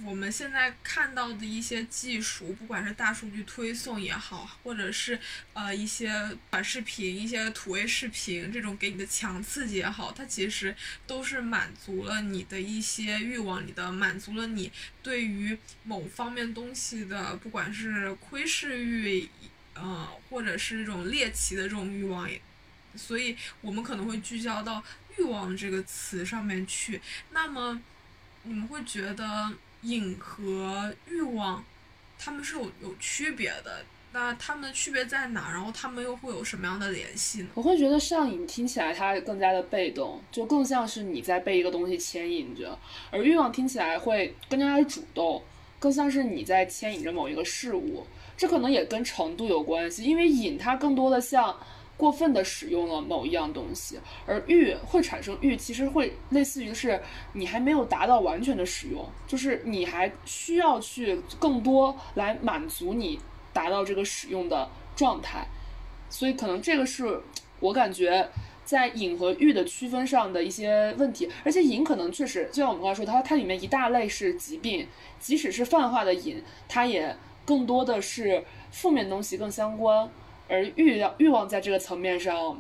[0.05, 5.18] 我们现在看到的一些技术，不管是大数据推送也好，或者是
[5.55, 6.12] 呃一些
[6.48, 10.72] 短视频、一些土味视频这种给你的强刺激也好，它其实
[11.05, 14.70] 都是满足了你的一些欲望，你的满足了你
[15.03, 19.28] 对于某方面东西的，不管是窥视欲。
[19.75, 22.41] 呃，或者是这种猎奇的这种欲望，也，
[22.95, 24.83] 所以我们可能会聚焦到
[25.16, 27.01] 欲望这个词上面去。
[27.31, 27.81] 那么，
[28.43, 29.51] 你们会觉得
[29.83, 31.64] 瘾和欲望，
[32.18, 33.85] 他们是有有区别的？
[34.14, 35.51] 那他们的区别在哪？
[35.51, 37.49] 然后他们又会有什么样的联系呢？
[37.55, 42.79] 我会觉得上瘾听起来它更加的被动，就更像是你在被一个东西牵引着，
[43.11, 45.43] 而欲望听起来会更加的主动，
[45.79, 48.07] 更像是你在牵引着某一个事物。
[48.43, 51.57] 这可能也跟程度有关系，因为瘾它更多的像，
[51.97, 57.01] 过分的使用了某一样东西，而欲会产生欲，其实会类似于是
[57.34, 63.16] 你还没有达到完全的使用，就是你还需要去更多来满足你
[63.53, 65.47] 达到这个使用的状态，
[66.11, 67.20] 所以可能这个是
[67.61, 68.28] 我感觉
[68.64, 74.88] 在瘾和欲的区分上的一些问题，而且瘾可能确实就像我们刚才说，它它里面一大类是疾病，
[75.20, 80.09] 即使是泛化的瘾，它也更多的是负面东西更相关。
[80.49, 82.59] 而欲望欲望在这个层面上，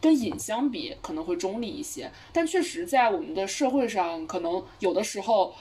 [0.00, 5.52] 跟瘾相比可能会中立一些，但确实在我们的社会上，可能有的时候，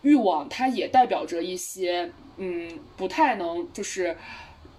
[0.00, 4.16] 欲望它也代表着一些，嗯，不太能就是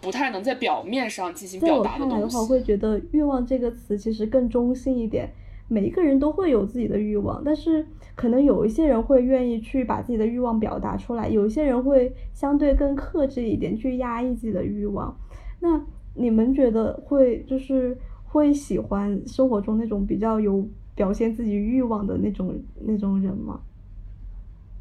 [0.02, 2.10] 不太能在表面上进行表达的东西。
[2.10, 5.30] 在我看来的话，会觉得欲望这个词其实更中性一点，
[5.68, 7.86] 每一个人都会有自己的欲望，但是
[8.18, 15.18] 可能有一些人会愿意去把自己的欲望表达出来，有一些人会相对更克制一点，去压抑自己的欲望。
[15.62, 15.82] 那。
[16.20, 23.62] 你们觉得会就是会喜欢生活中那种比较有表现自己欲望的那种那种人吗？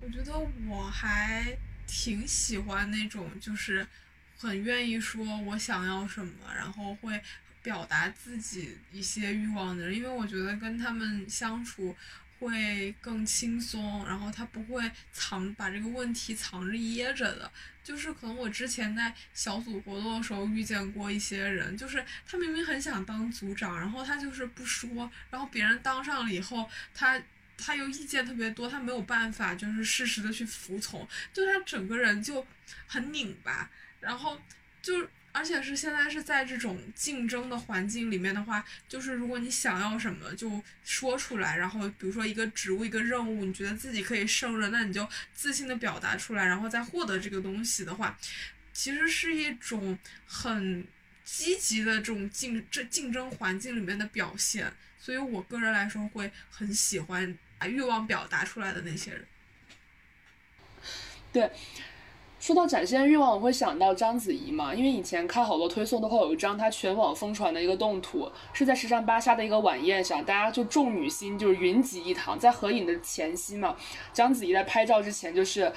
[0.03, 0.32] 我觉得
[0.70, 1.45] 我还
[1.87, 3.87] 挺喜欢那种就是
[4.39, 7.20] 很愿意说我想要什么，然后会
[7.62, 11.95] 表达自己一些欲望的人，因为我觉得跟他们相处。
[12.39, 17.51] 会更轻松，然后他不会藏把这个问题藏着掖着的，
[17.82, 27.20] 就是可能我之前在小组活动的时候遇见过一些人，就是他明明很想当组长，然后他就是不说，然后别人当上了以后，他
[27.57, 32.47] 他又意见特别多，他没有办法就是适时的去服从，就他整个人就
[32.87, 33.70] 很拧巴，
[34.01, 34.41] 然后
[34.82, 35.09] 就。
[35.37, 48.18] 而且是现在是在这种竞争的环境里面的话，就是如果你想要什么就说出来，然后比如说一个职务、一个任务，你觉得自己可以胜任，那你就自信的表达出来，然后再获得这个东西的话，
[48.72, 50.87] 其实是一种很
[51.22, 54.72] 积极的这种竞这竞争环境里面的表现。
[54.99, 59.26] 所以我个人来说会很喜欢把欲望表达出来的那些人。
[61.30, 61.51] 对。
[62.47, 73.74] 说到展现欲望，我会想到章子怡嘛，因为以前看好多推送都会有一张她全网疯传的一个动图，是在时尚芭莎的一个晚宴上，大家就众女星就是云集一堂，在合影的前夕嘛，
[74.12, 75.72] 章子怡在拍照之前就是。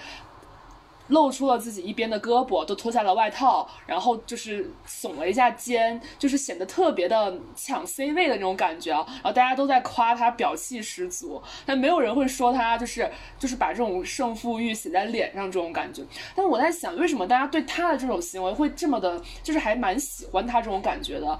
[1.09, 9.05] 露出了自己一边的胳膊，都脱下了外套，然后就是耸了一下肩，就是显得特别的抢 C 位的那种感觉啊。
[9.07, 16.03] 然后大家都在夸他表气十足，但没有人会说他就是就是把这种胜负欲写在脸上这种感觉。
[16.35, 21.39] 但我在想，为什么大家对他的这种行为会这么的，就是还蛮喜欢他这种感觉的？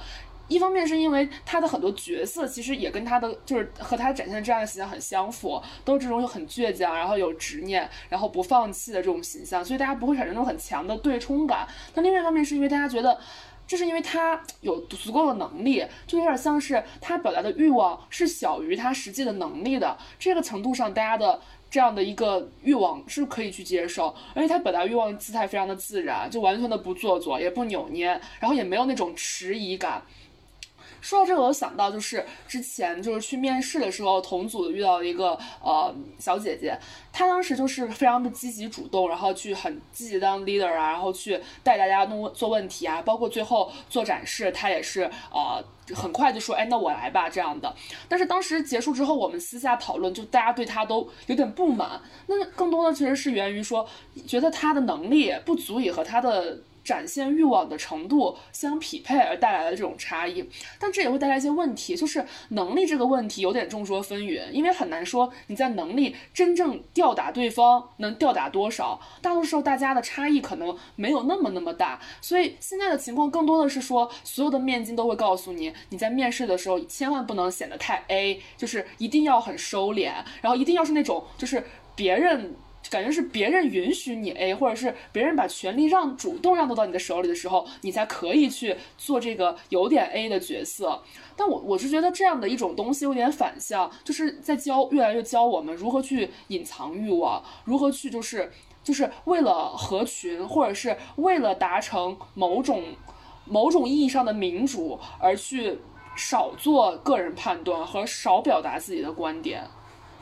[0.50, 11.66] 一方面是因为他的很多角色其实也跟他的就是和他展现的这样的形象很相符，都是这种很倔强，然后有执念，然后不放弃的这种形象，所以大家不会产生那种很强的对冲感。
[11.94, 13.18] 但另外一方面是因为大家觉得，
[13.68, 21.40] 这是因为他有足够的能力，就有点像是他表达的欲望是小于他实际的能力的这个程度上，大家的
[21.70, 28.08] 这样的一个欲望是可以去接受，而且他表达欲望的姿态非常的自然，就完全的不做作，也不扭捏，
[28.40, 30.02] 然后也没有那种迟疑感。
[31.02, 36.78] 说到这个，我想到，就是之前就是去面试的时候，同组遇到一个呃小姐姐，
[37.12, 45.64] 她当时就是非常的积极主动，然后去很积极当 leader 啊，然后去带大家弄做问题啊，包括最后做展示，她也是呃
[45.96, 47.74] 很快就说，哎，那我来吧这样的。
[48.08, 53.88] 但是当时结束之后，我们私下讨论，就大家对她都有点不满，那更多的其实是源于说，
[54.28, 56.60] 觉得她的能力不足以和她的。
[56.90, 60.44] 展现欲望的程度相匹配而带来的这种差异，
[60.80, 80.12] 但这也会带来一些问题，就是能力这个问题有点众说纷纭，因为很难说你在能力真正吊打对方能吊打多少，大多数时候大家的差异可能没有那么那么大，所以现在的情况更多的是说，所有的面经都会告诉你，你在面试的时候千万不能显得太 A，就是一定要很收敛，
[80.42, 81.64] 然后一定要是那种就是
[81.96, 82.56] 别人。
[82.90, 91.02] 感觉是别人允许你 A，或者是别人把权力让主动让渡到你的手里的时候，你才可以去做这个有点 A 的角色。
[91.36, 98.52] 但我我是觉得这样的一种东西有点反向，就是在教越来越教我们如何去隐藏欲望，如何去就是
[98.84, 102.84] 就是为了合群，或者是为了达成某种
[103.46, 105.78] 某种意义上的民主而去
[106.16, 109.64] 少做个人判断和少表达自己的观点，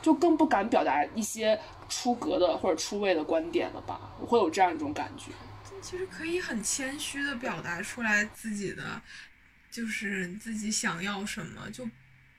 [0.02, 1.58] 就更不敢表达一些。
[1.88, 4.14] 出格的或者出位的观点了吧？
[4.20, 5.32] 我会有这样一种感觉。
[5.80, 9.00] 其实可以很谦虚的表达出来自己的，
[9.70, 11.70] 就是自己想要什么。
[11.70, 11.88] 就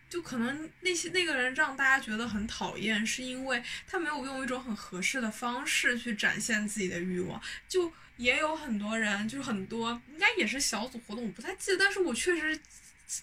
[0.09, 7.41] 就可能那些那个人让大家觉得很讨厌，是因为他没有用一种很合适的方式去展现自己的欲望。
[7.67, 12.59] 就也有很多人，就是很多应该也是小组活动，我不太记得，但是我确实。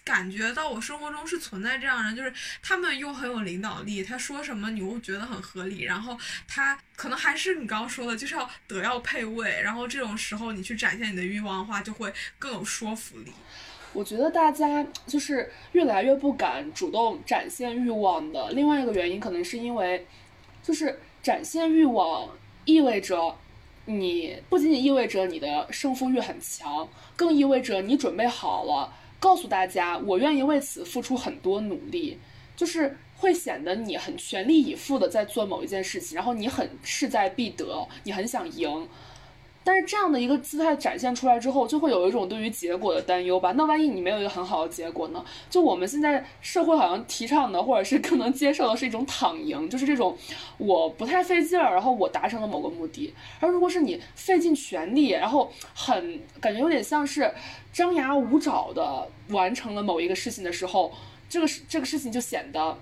[0.03, 6.17] 感觉到我生活中是存在这样人，就是他们又很有领导力，他说什么你又觉得很合理，然后
[6.47, 13.31] 他可能还是你刚刚说的，就是要德要配位，然后这种时候你去展现你的欲望的话，就会更有说服力。
[13.93, 20.05] 我觉得大家就是越来越不敢主动展现欲望的另外一个原因，可能是因为，
[20.61, 22.29] 就是展现欲望
[22.65, 23.35] 意味着
[23.85, 32.19] 你不仅仅意味着你的胜负欲很强，更意味着你准备好了，告诉大家我愿意为此付出很多努力，
[32.55, 38.87] 就是会显得你很全力以赴的在做某一件事情，然后你很势在必得，你很想赢。
[39.67, 43.51] 但是这样的一个姿态展现出来之后，就会有一种对于结果的担忧吧？
[43.57, 45.21] 那万一你没有一个很好的结果呢？
[45.49, 50.17] 就我们现在社会好像提倡的，或者是更能接受的是一种躺赢，就是这种
[50.57, 53.13] 我不太费劲儿，然后我达成了某个目的。
[53.41, 57.29] 而如果是你费尽全力，然后很感觉有点像是
[57.73, 60.93] 张牙舞爪的完成了某一个事情的时候，
[61.27, 62.79] 这个事这个事情就显得，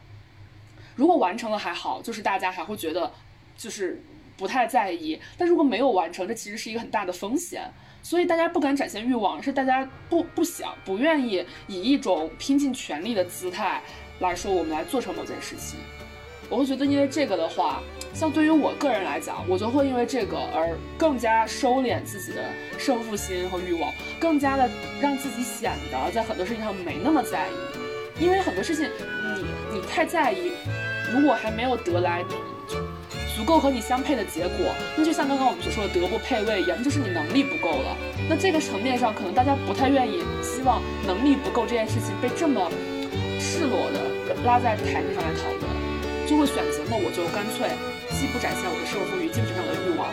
[0.95, 3.11] 如果完成了还好，就是大家还会觉得
[3.57, 4.03] 就是。
[4.38, 7.71] 不太在意，但如果没有完成，这其实是一个很大的风险，
[8.01, 13.81] 所以大家不敢展现欲望，是大家不不想、不愿意以一种拼尽全力的姿态
[14.19, 15.79] 来说，我们来做成某件事情。
[16.47, 17.81] 我会觉得，因为这个的话，
[18.13, 22.43] 像对于我个人来讲，我就会因为这个而更加收敛自己的
[22.77, 24.69] 胜负心和欲望，更加的
[25.01, 28.88] 让自己显得在很多事情上没那么在意，因为很多事情
[29.36, 30.51] 你你太在意，
[31.11, 32.23] 如果还没有得来。
[33.36, 37.97] 足够和你相配的结果，那就像刚刚我们所说的德不配位一样，就是你能力不够了。
[38.29, 42.71] 那这个层面上，可能大家不太愿意，希望能力不够这件事情被这么
[43.38, 45.67] 赤裸的拉在台面上来讨论，
[46.25, 47.67] 就会选择那我就干脆
[48.15, 50.07] 既不展现我的胜负欲，既不展现我的欲望，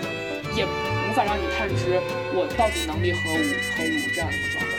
[0.58, 2.02] 也无法让你探知
[2.34, 4.74] 我到底能力何无何无这样一个状况。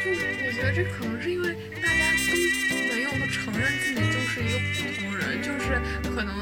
[0.00, 3.12] 就我觉得这可能是因为大家都没有
[3.42, 5.80] 承认自己就是一个普通人，就是
[6.14, 6.32] 可能。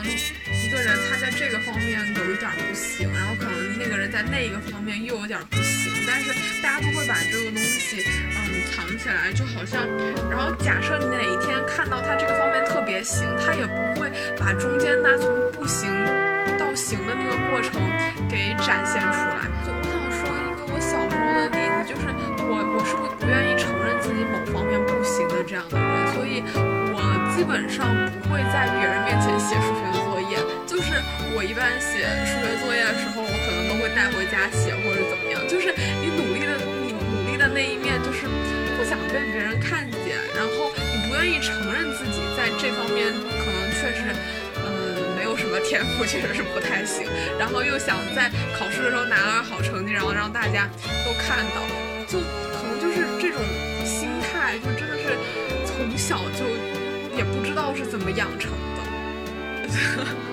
[0.63, 6.31] 一个人他在这个方面有一点不行，然后可能那个人在那一个方面又有点不行，但是
[6.63, 9.83] 大家都会把这个东西嗯藏起来，就好像，
[10.31, 15.91] 然后假设你哪一天看到他这个方面特别行，他也不会把中间那从不行
[16.59, 17.81] 到行的那个过程
[18.29, 19.49] 给展现出来。
[19.67, 22.07] 就我想说一个我小时候的例子，就是
[22.51, 26.43] 我我是不不愿意承认自己某方面不行的这样的人，所以
[26.91, 26.99] 我
[27.31, 30.35] 基本上不会在别人面前写数学作业。
[30.67, 30.99] 就是
[31.31, 35.39] 我一般写数学作业的时候，我可能都会带回家写或者怎么样。
[35.47, 35.71] 就是
[36.03, 38.27] 你努力的，你努力的那一面，就是
[38.75, 44.11] 不想被别人看见，然后你不愿意承认自己在这方面可能确实，
[44.59, 47.07] 嗯，没有什么天赋， 确实是不太行。
[47.39, 48.27] 然后又想在
[48.59, 50.67] 考试的时候拿个好成绩，然后让大家
[51.07, 51.63] 都看到，
[52.11, 53.41] 就可能就是这种
[53.85, 55.17] 心态，就真的是
[55.65, 56.45] 从小就
[57.17, 60.07] 也不知道是怎么养成的。